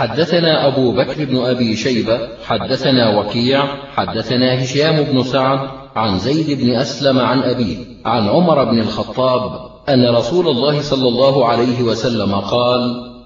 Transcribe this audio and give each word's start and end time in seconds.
حدثنا 0.00 0.66
أبو 0.66 0.92
بكر 0.92 1.24
بن 1.24 1.36
أبي 1.36 1.76
شيبة 1.76 2.18
حدثنا 2.44 3.18
وكيع 3.18 3.64
حدثنا 3.96 4.64
هشام 4.64 5.02
بن 5.02 5.22
سعد 5.22 5.58
عن 5.96 6.18
زيد 6.18 6.60
بن 6.60 6.70
أسلم 6.70 7.18
عن 7.18 7.42
أبيه 7.42 7.76
عن 8.04 8.28
عمر 8.28 8.64
بن 8.64 8.78
الخطاب 8.80 9.70
أن 9.88 10.14
رسول 10.16 10.48
الله 10.48 10.80
صلى 10.80 11.08
الله 11.08 11.46
عليه 11.46 11.82
وسلم 11.82 12.34
قال 12.34 12.80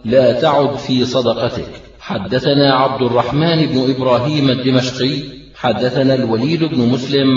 لا 0.04 0.40
تعد 0.40 0.76
في 0.76 1.04
صدقتك. 1.04 1.68
حدثنا 2.00 2.74
عبد 2.74 3.02
الرحمن 3.02 3.66
بن 3.66 3.94
إبراهيم 3.96 4.50
الدمشقي 4.50 5.18
حدثنا 5.54 6.14
الوليد 6.14 6.64
بن 6.64 6.80
مسلم 6.80 7.28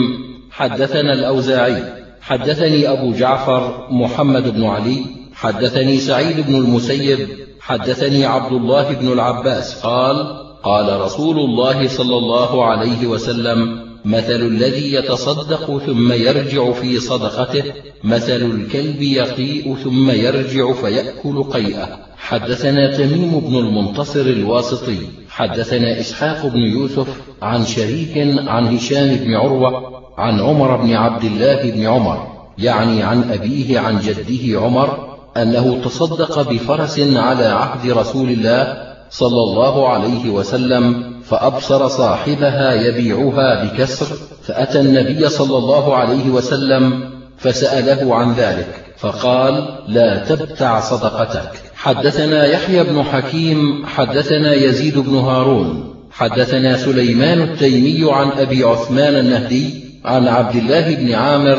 حدثنا 0.52 1.14
الأوزاعي 1.14 1.84
حدثني 2.22 2.90
أبو 2.92 3.12
جعفر 3.12 3.88
محمد 3.92 4.54
بن 4.54 4.64
علي 4.64 5.06
حدثني 5.34 5.98
سعيد 5.98 6.48
بن 6.48 6.56
المسيب 6.56 7.20
حدثني 7.68 8.26
عبد 8.26 8.52
الله 8.52 8.94
بن 8.94 9.12
العباس 9.12 9.82
قال 9.84 10.28
قال 10.64 11.02
رسول 11.02 11.40
الله 11.40 11.88
صلى 11.88 12.18
الله 12.18 12.66
عليه 12.66 13.08
وسلم 13.08 13.80
مثل 14.06 14.42
الذي 14.42 14.94
يتصدق 14.94 15.78
ثم 15.86 16.12
يرجع 16.12 16.72
في 16.72 17.00
صدقته 17.00 17.64
مثل 18.04 18.42
الكلب 18.42 19.02
يقيء 19.02 19.76
ثم 19.76 20.12
يرجع 20.12 20.74
فيأكل 20.74 21.44
قيئة. 21.44 21.88
حدثنا 22.18 22.98
تميم 22.98 23.40
بن 23.40 23.56
المنتصر 23.58 24.22
الواسطي. 24.22 25.00
حدثنا 25.30 26.00
إسحاق 26.00 26.46
بن 26.46 26.60
يوسف 26.60 27.08
عن 27.42 27.66
شريك 27.66 28.18
عن 28.48 28.76
هشام 28.76 29.16
بن 29.16 29.34
عروة 29.34 30.04
عن 30.18 30.40
عمر 30.40 30.76
بن 30.76 30.94
عبد 30.94 31.24
الله 31.24 31.72
بن 31.72 31.86
عمر 31.86 32.28
يعني 32.58 33.04
عن 33.04 33.32
أبيه 33.32 33.80
عن 33.80 34.00
جده 34.00 34.60
عمر 34.60 35.07
أنه 35.42 35.82
تصدق 35.84 36.42
بفرس 36.42 37.00
على 37.00 37.46
عهد 37.46 37.92
رسول 37.92 38.30
الله 38.30 38.88
صلى 39.10 39.42
الله 39.42 39.90
عليه 39.90 40.30
وسلم 40.30 41.14
فأبصر 41.24 41.88
صاحبها 41.88 42.74
يبيعها 42.74 43.64
بكسر 43.64 44.06
فأتى 44.44 44.80
النبي 44.80 45.30
صلى 45.30 45.58
الله 45.58 45.96
عليه 45.96 46.30
وسلم 46.30 47.10
فسأله 47.38 48.16
عن 48.16 48.34
ذلك 48.34 48.68
فقال 48.98 49.80
لا 49.88 50.26
تبتع 50.26 50.80
صدقتك. 50.80 51.52
حدثنا 51.76 52.46
يحيى 52.46 52.84
بن 52.84 53.04
حكيم 53.04 53.86
حدثنا 53.86 54.54
يزيد 54.54 54.98
بن 54.98 55.16
هارون 55.16 55.94
حدثنا 56.12 56.78
سليمان 56.78 57.42
التيمي 57.42 58.12
عن 58.12 58.32
أبي 58.32 58.64
عثمان 58.64 59.16
النهدي 59.16 59.84
عن 60.06 60.28
عبد 60.28 60.56
الله 60.56 60.96
بن 60.96 61.14
عامر 61.14 61.58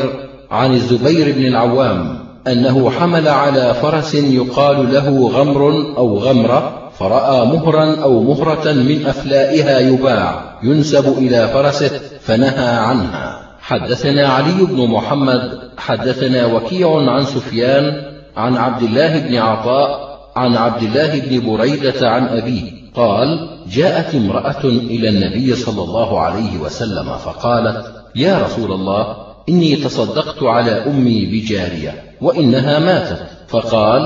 عن 0.51 0.73
الزبير 0.73 1.35
بن 1.35 1.45
العوام 1.45 2.18
أنه 2.47 2.89
حمل 2.89 3.27
على 3.27 3.73
فرس 3.73 4.15
يقال 4.15 4.93
له 4.93 5.27
غمر 5.27 5.69
أو 5.97 6.17
غمرة 6.17 6.91
فرأى 6.99 7.45
مهرا 7.45 7.95
أو 8.03 8.23
مهرة 8.23 8.71
من 8.71 9.05
أفلائها 9.05 9.79
يباع 9.79 10.59
ينسب 10.63 11.17
إلى 11.17 11.47
فرسه 11.47 11.91
فنهى 12.21 12.75
عنها. 12.77 13.39
حدثنا 13.59 14.27
علي 14.27 14.65
بن 14.65 14.87
محمد 14.87 15.59
حدثنا 15.77 16.45
وكيع 16.45 17.11
عن 17.11 17.25
سفيان 17.25 18.01
عن 18.37 18.57
عبد 18.57 18.83
الله 18.83 19.19
بن 19.19 19.35
عطاء 19.35 20.09
عن 20.35 20.55
عبد 20.55 20.83
الله 20.83 21.19
بن 21.19 21.51
بريدة 21.51 22.09
عن 22.09 22.27
أبيه 22.27 22.71
قال 22.95 23.49
جاءت 23.71 24.15
امرأة 24.15 24.63
إلى 24.63 25.09
النبي 25.09 25.55
صلى 25.55 25.83
الله 25.83 26.19
عليه 26.19 26.57
وسلم 26.57 27.17
فقالت 27.17 27.85
يا 28.15 28.39
رسول 28.45 28.71
الله 28.71 29.28
إني 29.49 29.75
تصدقت 29.75 30.43
على 30.43 30.71
أمي 30.71 31.25
بجارية 31.25 31.93
وإنها 32.21 32.79
ماتت. 32.79 33.21
فقال 33.47 34.01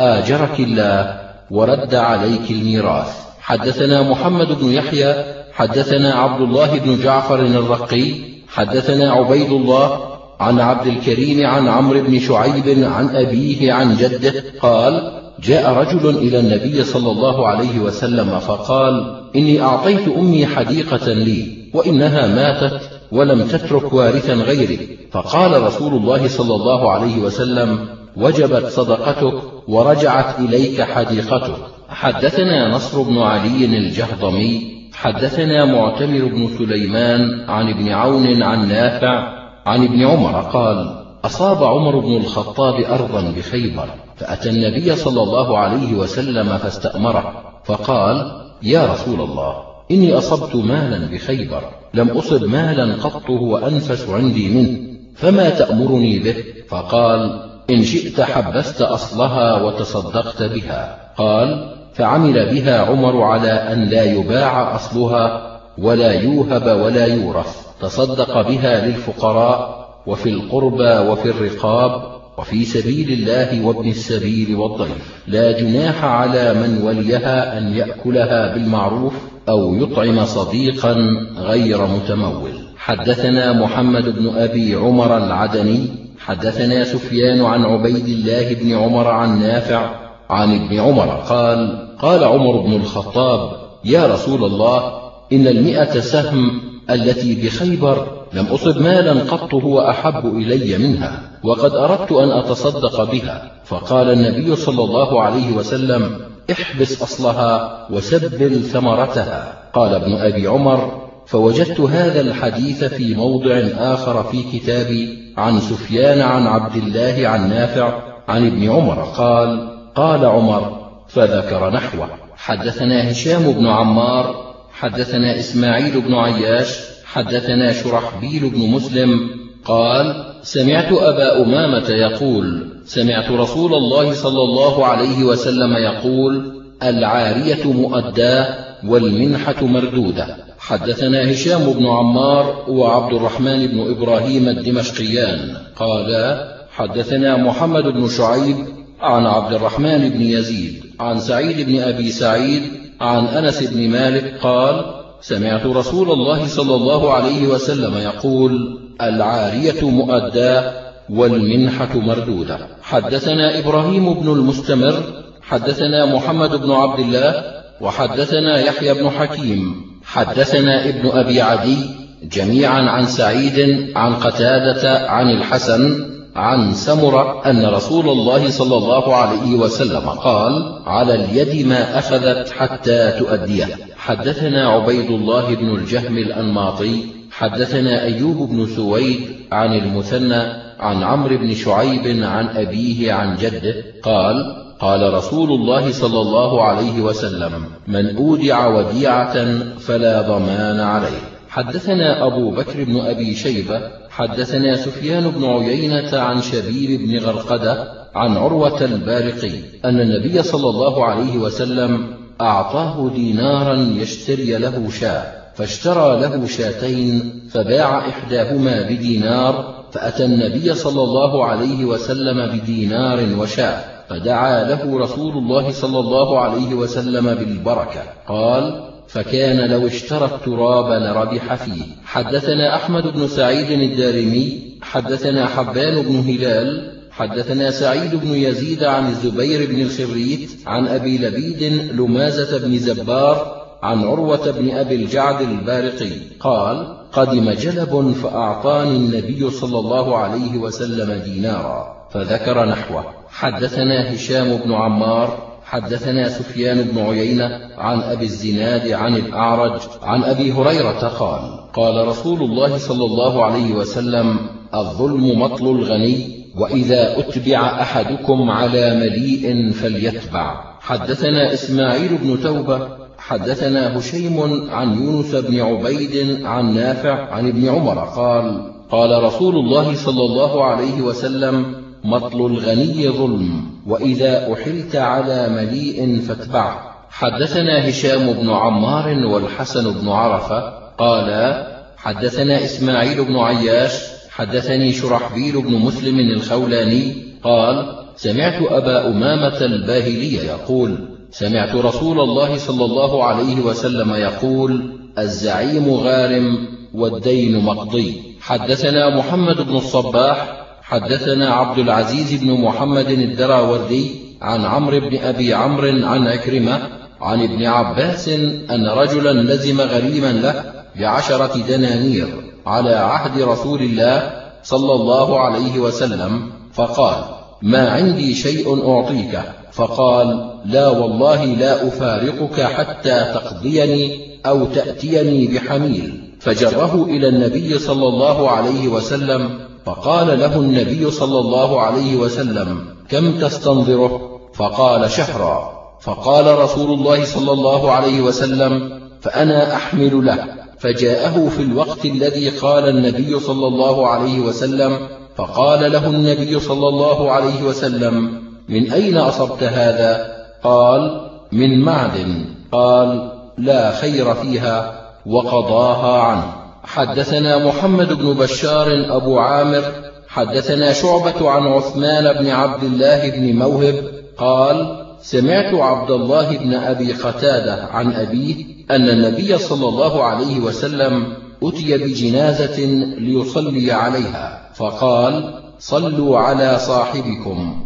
آجرك 0.00 0.60
الله 0.60 1.20
ورد 1.50 1.94
عليك 1.94 2.50
الميراث. 2.50 3.26
حدثنا 3.40 4.02
محمد 4.02 4.58
بن 4.60 4.72
يحيى 4.72 5.14
حدثنا 5.52 6.14
عبد 6.14 6.40
الله 6.40 6.78
بن 6.78 6.98
جعفر 7.02 7.40
الرقي 7.40 8.12
حدثنا 8.48 9.12
عبيد 9.12 9.52
الله 9.52 9.98
عن 10.40 10.60
عبد 10.60 10.86
الكريم 10.86 11.46
عن 11.46 11.68
عمرو 11.68 12.00
بن 12.02 12.18
شعيب 12.18 12.84
عن 12.84 13.16
أبيه 13.16 13.72
عن 13.72 13.96
جده 13.96 14.44
قال 14.60 15.22
جاء 15.42 15.72
رجل 15.72 16.16
إلى 16.16 16.38
النبي 16.38 16.84
صلى 16.84 17.10
الله 17.10 17.46
عليه 17.46 17.78
وسلم 17.78 18.38
فقال 18.38 19.22
إني 19.36 19.60
أعطيت 19.62 20.08
أمي 20.08 20.46
حديقة 20.46 21.12
لي 21.12 21.68
وإنها 21.74 22.26
ماتت. 22.26 22.80
ولم 23.12 23.42
تترك 23.42 23.92
وارثا 23.92 24.34
غيري 24.34 24.98
فقال 25.10 25.62
رسول 25.62 25.94
الله 25.94 26.28
صلى 26.28 26.54
الله 26.54 26.90
عليه 26.90 27.18
وسلم 27.18 27.88
وجبت 28.16 28.66
صدقتك 28.66 29.42
ورجعت 29.68 30.38
إليك 30.38 30.82
حديقتك. 30.82 31.56
حدثنا 31.88 32.68
نصر 32.68 33.02
بن 33.02 33.18
علي 33.18 33.64
الجهضمي 33.64 34.76
حدثنا 34.92 35.64
معتمر 35.64 36.24
بن 36.24 36.48
سليمان 36.58 37.50
عن 37.50 37.68
ابن 37.68 37.88
عون 37.88 38.42
عن 38.42 38.68
نافع 38.68 39.36
عن 39.66 39.84
ابن 39.84 40.06
عمر 40.06 40.40
قال 40.40 41.04
أصاب 41.24 41.64
عمر 41.64 41.98
بن 41.98 42.16
الخطاب 42.16 42.74
أرضا 42.74 43.30
بخيبر 43.30 43.88
فأتى 44.16 44.50
النبي 44.50 44.96
صلى 44.96 45.22
الله 45.22 45.58
عليه 45.58 45.94
وسلم 45.94 46.58
فاستأمره 46.58 47.32
فقال 47.64 48.46
يا 48.62 48.86
رسول 48.86 49.20
الله 49.20 49.75
إني 49.90 50.18
أصبت 50.18 50.56
مالا 50.56 51.06
بخيبر 51.06 51.62
لم 51.94 52.08
أصب 52.08 52.44
مالا 52.44 52.94
قط 52.94 53.30
هو 53.30 53.58
أنفس 53.58 54.08
عندي 54.08 54.48
منه 54.48 54.78
فما 55.14 55.50
تأمرني 55.50 56.18
به؟ 56.18 56.34
فقال 56.68 57.42
إن 57.70 57.82
شئت 57.82 58.20
حبست 58.20 58.82
أصلها 58.82 59.62
وتصدقت 59.62 60.42
بها. 60.42 61.12
قال 61.16 61.76
فعمل 61.94 62.54
بها 62.54 62.80
عمر 62.80 63.22
على 63.22 63.50
أن 63.50 63.84
لا 63.84 64.02
يباع 64.02 64.74
أصلها 64.74 65.58
ولا 65.78 66.12
يوهب 66.12 66.80
ولا 66.80 67.06
يورث. 67.06 67.66
تصدق 67.80 68.48
بها 68.48 68.86
للفقراء 68.86 69.86
وفي 70.06 70.28
القربى 70.28 71.10
وفي 71.10 71.30
الرقاب 71.30 72.16
وفي 72.38 72.64
سبيل 72.64 73.12
الله 73.12 73.66
وابن 73.66 73.88
السبيل 73.88 74.56
والضيف. 74.56 75.22
لا 75.26 75.60
جناح 75.60 76.04
على 76.04 76.54
من 76.54 76.82
وليها 76.82 77.58
أن 77.58 77.76
يأكلها 77.76 78.54
بالمعروف 78.54 79.14
أو 79.48 79.74
يطعم 79.74 80.24
صديقا 80.24 80.92
غير 81.36 81.86
متمول. 81.86 82.50
حدثنا 82.76 83.52
محمد 83.52 84.18
بن 84.18 84.28
أبي 84.28 84.74
عمر 84.74 85.16
العدني 85.16 85.86
حدثنا 86.18 86.84
سفيان 86.84 87.44
عن 87.44 87.64
عبيد 87.64 88.08
الله 88.08 88.54
بن 88.54 88.72
عمر 88.72 89.08
عن 89.08 89.40
نافع 89.40 89.90
عن 90.30 90.54
ابن 90.54 90.80
عمر 90.80 91.08
قال 91.28 91.88
قال 91.98 92.24
عمر 92.24 92.60
بن 92.60 92.72
الخطاب 92.72 93.50
يا 93.84 94.06
رسول 94.06 94.44
الله 94.44 94.92
إن 95.32 95.46
المئة 95.46 96.00
سهم 96.00 96.60
التي 96.90 97.34
بخيبر 97.34 98.06
لم 98.32 98.46
أصب 98.46 98.82
مالا 98.82 99.12
قط 99.12 99.54
هو 99.54 99.80
أحب 99.80 100.26
إلي 100.36 100.78
منها 100.78 101.20
وقد 101.44 101.74
أردت 101.74 102.12
أن 102.12 102.30
أتصدق 102.30 103.10
بها. 103.12 103.52
فقال 103.64 104.10
النبي 104.10 104.56
صلى 104.56 104.84
الله 104.84 105.22
عليه 105.22 105.56
وسلم 105.56 106.10
احبس 106.50 107.02
أصلها 107.02 107.86
وسبل 107.90 108.62
ثمرتها. 108.62 109.70
قال 109.74 109.94
ابن 109.94 110.12
أبي 110.12 110.46
عمر 110.46 111.06
فوجدت 111.26 111.80
هذا 111.80 112.20
الحديث 112.20 112.84
في 112.84 113.14
موضع 113.14 113.60
آخر 113.78 114.22
في 114.22 114.42
كتابي 114.52 115.32
عن 115.36 115.60
سفيان 115.60 116.20
عن 116.20 116.46
عبد 116.46 116.76
الله 116.76 117.28
عن 117.28 117.50
نافع 117.50 117.98
عن 118.28 118.46
ابن 118.46 118.70
عمر. 118.70 119.02
قال 119.02 119.68
قال 119.94 120.24
عمر 120.24 120.90
فذكر 121.08 121.70
نحوه. 121.70 122.08
حدثنا 122.36 123.10
هشام 123.10 123.52
بن 123.52 123.66
عمار 123.66 124.46
حدثنا 124.72 125.38
إسماعيل 125.38 126.00
بن 126.00 126.14
عياش 126.14 126.80
حدثنا 127.04 127.72
شرحبيل 127.72 128.50
بن 128.50 128.58
مسلم 128.58 129.30
قال 129.64 130.35
سمعت 130.46 130.92
أبا 130.92 131.42
أمامة 131.42 131.90
يقول 131.90 132.66
سمعت 132.84 133.30
رسول 133.30 133.74
الله 133.74 134.12
صلى 134.12 134.42
الله 134.42 134.86
عليه 134.86 135.24
وسلم 135.24 135.72
يقول 135.76 136.62
العارية 136.82 137.72
مؤداة 137.72 138.54
والمنحة 138.86 139.66
مردودة. 139.66 140.36
حدثنا 140.58 141.32
هشام 141.32 141.72
بن 141.72 141.86
عمار 141.86 142.64
وعبد 142.68 143.14
الرحمن 143.14 143.66
بن 143.66 143.90
إبراهيم 143.90 144.48
الدمشقيان. 144.48 145.56
قالا 145.76 146.56
حدثنا 146.70 147.36
محمد 147.36 147.84
بن 147.84 148.08
شعيب 148.08 148.56
عن 149.00 149.26
عبد 149.26 149.52
الرحمن 149.52 150.08
بن 150.08 150.22
يزيد 150.22 150.82
عن 151.00 151.20
سعيد 151.20 151.66
بن 151.66 151.82
أبي 151.82 152.10
سعيد 152.10 152.62
عن 153.00 153.26
أنس 153.26 153.62
بن 153.62 153.88
مالك 153.90 154.38
قال 154.42 154.84
سمعت 155.20 155.66
رسول 155.66 156.10
الله 156.10 156.46
صلى 156.46 156.74
الله 156.74 157.12
عليه 157.12 157.46
وسلم 157.46 157.96
يقول 157.96 158.85
العارية 159.00 159.90
مؤداه 159.90 160.72
والمنحة 161.10 161.94
مردودة. 161.94 162.58
حدثنا 162.82 163.58
إبراهيم 163.58 164.14
بن 164.14 164.28
المستمر 164.32 165.02
حدثنا 165.42 166.06
محمد 166.06 166.60
بن 166.60 166.70
عبد 166.70 167.00
الله 167.00 167.44
وحدثنا 167.80 168.60
يحيى 168.60 168.94
بن 168.94 169.10
حكيم. 169.10 169.86
حدثنا 170.04 170.88
ابن 170.88 171.08
أبي 171.08 171.40
عدي 171.40 171.76
جميعا 172.22 172.80
عن 172.80 173.06
سعيد 173.06 173.88
عن 173.96 174.14
قتادة 174.14 175.10
عن 175.10 175.30
الحسن 175.30 176.06
عن 176.36 176.74
سمرة 176.74 177.50
أن 177.50 177.66
رسول 177.66 178.08
الله 178.08 178.50
صلى 178.50 178.76
الله 178.76 179.14
عليه 179.14 179.54
وسلم 179.54 180.08
قال 180.08 180.82
على 180.86 181.14
اليد 181.14 181.66
ما 181.66 181.98
أخذت 181.98 182.50
حتى 182.50 183.10
تؤديه 183.18 183.66
حدثنا 183.96 184.68
عبيد 184.68 185.10
الله 185.10 185.54
بن 185.54 185.76
الجهم 185.76 186.18
الأنماطي 186.18 187.15
حدثنا 187.38 188.02
أيوب 188.02 188.50
بن 188.50 188.66
سويد 188.66 189.20
عن 189.52 189.72
المثنى 189.72 190.42
عن 190.78 191.02
عمرو 191.02 191.36
بن 191.38 191.54
شعيب 191.54 192.24
عن 192.24 192.48
أبيه 192.48 193.12
عن 193.12 193.36
جده 193.36 193.74
قال 194.02 194.56
قال 194.80 195.14
رسول 195.14 195.52
الله 195.52 195.92
صلى 195.92 196.20
الله 196.20 196.62
عليه 196.62 197.00
وسلم 197.00 197.64
من 197.86 198.16
أودع 198.16 198.66
وديعة 198.66 199.58
فلا 199.78 200.22
ضمان 200.22 200.80
عليه. 200.80 201.20
حدثنا 201.48 202.26
أبو 202.26 202.50
بكر 202.50 202.84
بن 202.84 203.00
أبي 203.00 203.34
شيبة 203.34 203.80
حدثنا 204.10 204.76
سفيان 204.76 205.30
بن 205.30 205.44
عيينة 205.44 206.18
عن 206.18 206.42
شبيب 206.42 207.00
بن 207.00 207.18
غرقدة 207.18 207.92
عن 208.14 208.36
عروة 208.36 208.84
البارقي 208.84 209.58
أن 209.84 210.00
النبي 210.00 210.42
صلى 210.42 210.70
الله 210.70 211.04
عليه 211.04 211.38
وسلم 211.38 212.06
أعطاه 212.40 213.10
دينارا 213.14 213.74
يشتري 213.74 214.56
له 214.56 214.90
شاة. 214.90 215.45
فاشترى 215.56 216.20
له 216.20 216.46
شاتين 216.46 217.42
فباع 217.50 218.08
إحداهما 218.08 218.82
بدينار 218.82 219.84
فأتى 219.92 220.24
النبي 220.24 220.74
صلى 220.74 221.02
الله 221.02 221.44
عليه 221.44 221.84
وسلم 221.84 222.58
بدينار 222.58 223.26
وشاة 223.38 223.80
فدعا 224.08 224.64
له 224.64 224.98
رسول 224.98 225.32
الله 225.32 225.72
صلى 225.72 225.98
الله 225.98 226.40
عليه 226.40 226.74
وسلم 226.74 227.34
بالبركة. 227.34 228.02
قال 228.28 228.90
فكان 229.08 229.70
لو 229.70 229.86
اشترى 229.86 230.24
التراب 230.24 231.02
لربح 231.02 231.54
فيه. 231.54 231.82
حدثنا 232.04 232.76
أحمد 232.76 233.02
بن 233.02 233.28
سعيد 233.28 233.70
الدارمي 233.70 234.60
حدثنا 234.82 235.46
حبان 235.46 236.02
بن 236.02 236.16
هلال 236.16 236.92
حدثنا 237.10 237.70
سعيد 237.70 238.14
بن 238.14 238.28
يزيد 238.28 238.84
عن 238.84 239.08
الزبير 239.08 239.70
بن 239.70 239.82
الخريت 239.82 240.50
عن 240.66 240.86
أبي 240.86 241.18
لبيد 241.18 241.62
لمازة 241.92 242.58
بن 242.58 242.78
زبار 242.78 243.55
عن 243.82 244.04
عروة 244.04 244.50
بن 244.50 244.70
أبي 244.70 244.94
الجعد 244.94 245.40
البارقي 245.40 246.10
قال 246.40 246.96
قدم 247.12 247.50
جلب 247.50 248.14
فأعطاني 248.22 248.96
النبي 248.96 249.50
صلى 249.50 249.78
الله 249.78 250.16
عليه 250.16 250.58
وسلم 250.58 251.22
دينارا 251.22 252.08
فذكر 252.10 252.64
نحوه. 252.64 253.04
حدثنا 253.30 254.14
هشام 254.14 254.56
بن 254.56 254.72
عمار 254.72 255.38
حدثنا 255.64 256.28
سفيان 256.28 256.82
بن 256.82 256.98
عيينة 256.98 257.60
عن 257.78 258.00
أبي 258.00 258.24
الزناد 258.24 258.92
عن 258.92 259.16
الأعرج 259.16 259.80
عن 260.02 260.24
أبي 260.24 260.52
هريرة 260.52 261.08
قال 261.08 261.70
قال 261.72 262.08
رسول 262.08 262.42
الله 262.42 262.78
صلى 262.78 263.04
الله 263.04 263.44
عليه 263.44 263.72
وسلم 263.72 264.38
الظلم 264.74 265.40
مطل 265.42 265.66
الغني 265.66 266.46
وإذا 266.56 267.18
أتبع 267.18 267.82
أحدكم 267.82 268.50
على 268.50 268.94
مليء 268.94 269.72
فليتبع. 269.72 270.76
حدثنا 270.80 271.52
إسماعيل 271.52 272.18
بن 272.18 272.42
توبة 272.42 272.95
حدثنا 273.18 273.98
هشيم 273.98 274.68
عن 274.70 275.02
يونس 275.02 275.34
بن 275.34 275.60
عبيد 275.60 276.44
عن 276.44 276.74
نافع 276.74 277.34
عن 277.34 277.48
ابن 277.48 277.68
عمر 277.68 277.98
قال 277.98 278.72
قال 278.90 279.24
رسول 279.24 279.56
الله 279.56 279.94
صلى 279.94 280.22
الله 280.22 280.64
عليه 280.64 281.00
وسلم 281.00 281.74
مطل 282.04 282.46
الغني 282.46 283.08
ظلم 283.08 283.64
وإذا 283.86 284.52
أحلت 284.52 284.96
على 284.96 285.48
مليء 285.48 286.20
فاتبعه. 286.20 286.96
حدثنا 287.10 287.88
هشام 287.88 288.32
بن 288.32 288.50
عمار 288.50 289.26
والحسن 289.26 290.00
بن 290.00 290.08
عرفة 290.08 290.60
قالا 290.98 291.66
حدثنا 291.96 292.64
إسماعيل 292.64 293.24
بن 293.24 293.36
عياش 293.36 293.92
حدثني 294.30 294.92
شرحبيل 294.92 295.62
بن 295.62 295.72
مسلم 295.72 296.18
الخولاني 296.18 297.14
قال 297.42 297.96
سمعت 298.16 298.62
أبا 298.62 299.08
أمامة 299.08 299.60
الباهلي 299.60 300.34
يقول 300.34 301.15
سمعت 301.30 301.74
رسول 301.74 302.20
الله 302.20 302.58
صلى 302.58 302.84
الله 302.84 303.24
عليه 303.24 303.60
وسلم 303.60 304.14
يقول 304.14 304.98
الزعيم 305.18 305.94
غارم 305.94 306.68
والدين 306.94 307.64
مقضي. 307.64 308.22
حدثنا 308.40 309.16
محمد 309.16 309.56
بن 309.56 309.76
الصباح 309.76 310.66
حدثنا 310.82 311.50
عبد 311.50 311.78
العزيز 311.78 312.34
بن 312.44 312.52
محمد 312.52 313.10
الدراوردي 313.10 314.10
عن 314.42 314.64
عمرو 314.64 315.00
بن 315.00 315.18
أبي 315.18 315.54
عمرو 315.54 316.06
عن 316.06 316.26
عكرمة 316.26 316.78
عن 317.20 317.42
ابن 317.42 317.64
عباس 317.66 318.28
أن 318.70 318.86
رجلا 318.86 319.32
لزم 319.32 319.80
غريما 319.80 320.32
له 320.32 320.64
بعشرة 321.00 321.56
دنانير 321.68 322.28
على 322.66 322.94
عهد 322.94 323.42
رسول 323.42 323.82
الله 323.82 324.30
صلى 324.62 324.92
الله 324.92 325.40
عليه 325.40 325.78
وسلم 325.78 326.50
فقال 326.72 327.35
ما 327.62 327.90
عندي 327.90 328.34
شيء 328.34 328.90
أعطيك. 328.90 329.40
فقال 329.72 330.50
لا 330.64 330.88
والله 330.88 331.44
لا 331.44 331.88
أفارقك 331.88 332.60
حتى 332.60 333.24
تقضيني 333.34 334.20
أو 334.46 334.64
تأتيني 334.64 335.46
بحميل. 335.46 336.22
فجره 336.40 337.04
إلى 337.04 337.28
النبي 337.28 337.78
صلى 337.78 338.08
الله 338.08 338.50
عليه 338.50 338.88
وسلم 338.88 339.58
فقال 339.84 340.38
له 340.40 340.56
النبي 340.56 341.10
صلى 341.10 341.38
الله 341.38 341.80
عليه 341.80 342.16
وسلم 342.16 342.78
كم 343.08 343.38
تستنظره؟ 343.40 344.40
فقال 344.54 345.10
شهرا. 345.10 345.72
فقال 346.00 346.58
رسول 346.58 346.98
الله 346.98 347.24
صلى 347.24 347.52
الله 347.52 347.92
عليه 347.92 348.20
وسلم 348.20 349.00
فأنا 349.20 349.74
أحمل 349.74 350.26
له. 350.26 350.66
فجاءه 350.78 351.48
في 351.48 351.62
الوقت 351.62 352.04
الذي 352.04 352.48
قال 352.48 352.88
النبي 352.88 353.40
صلى 353.40 353.66
الله 353.66 354.06
عليه 354.06 354.40
وسلم 354.40 354.98
فقال 355.36 355.92
له 355.92 356.06
النبي 356.06 356.60
صلى 356.60 356.88
الله 356.88 357.30
عليه 357.30 357.62
وسلم 357.62 358.42
من 358.68 358.92
أين 358.92 359.16
أصبت 359.16 359.62
هذا؟ 359.62 360.36
قال 360.64 361.30
من 361.52 361.80
معدن. 361.80 362.44
قال 362.72 363.32
لا 363.58 363.90
خير 363.90 364.34
فيها 364.34 365.02
وقضاها 365.26 366.22
عنه. 366.22 366.52
حدثنا 366.84 367.66
محمد 367.66 368.12
بن 368.12 368.34
بشار 368.34 369.16
أبو 369.16 369.38
عامر 369.38 369.82
حدثنا 370.28 370.92
شعبة 370.92 371.50
عن 371.50 371.66
عثمان 371.66 372.32
بن 372.32 372.50
عبد 372.50 372.84
الله 372.84 373.30
بن 373.30 373.56
موهب 373.56 374.04
قال 374.38 375.06
سمعت 375.22 375.74
عبد 375.74 376.10
الله 376.10 376.58
بن 376.58 376.74
أبي 376.74 377.12
قتادة 377.12 377.84
عن 377.84 378.12
أبيه 378.12 378.64
أن 378.90 379.08
النبي 379.08 379.58
صلى 379.58 379.88
الله 379.88 380.24
عليه 380.24 380.60
وسلم 380.60 381.32
أتي 381.62 381.98
بجنازة 381.98 382.84
ليصلي 383.18 383.92
عليها 383.92 384.70
فقال 384.74 385.62
صلوا 385.78 386.38
على 386.38 386.78
صاحبكم. 386.78 387.82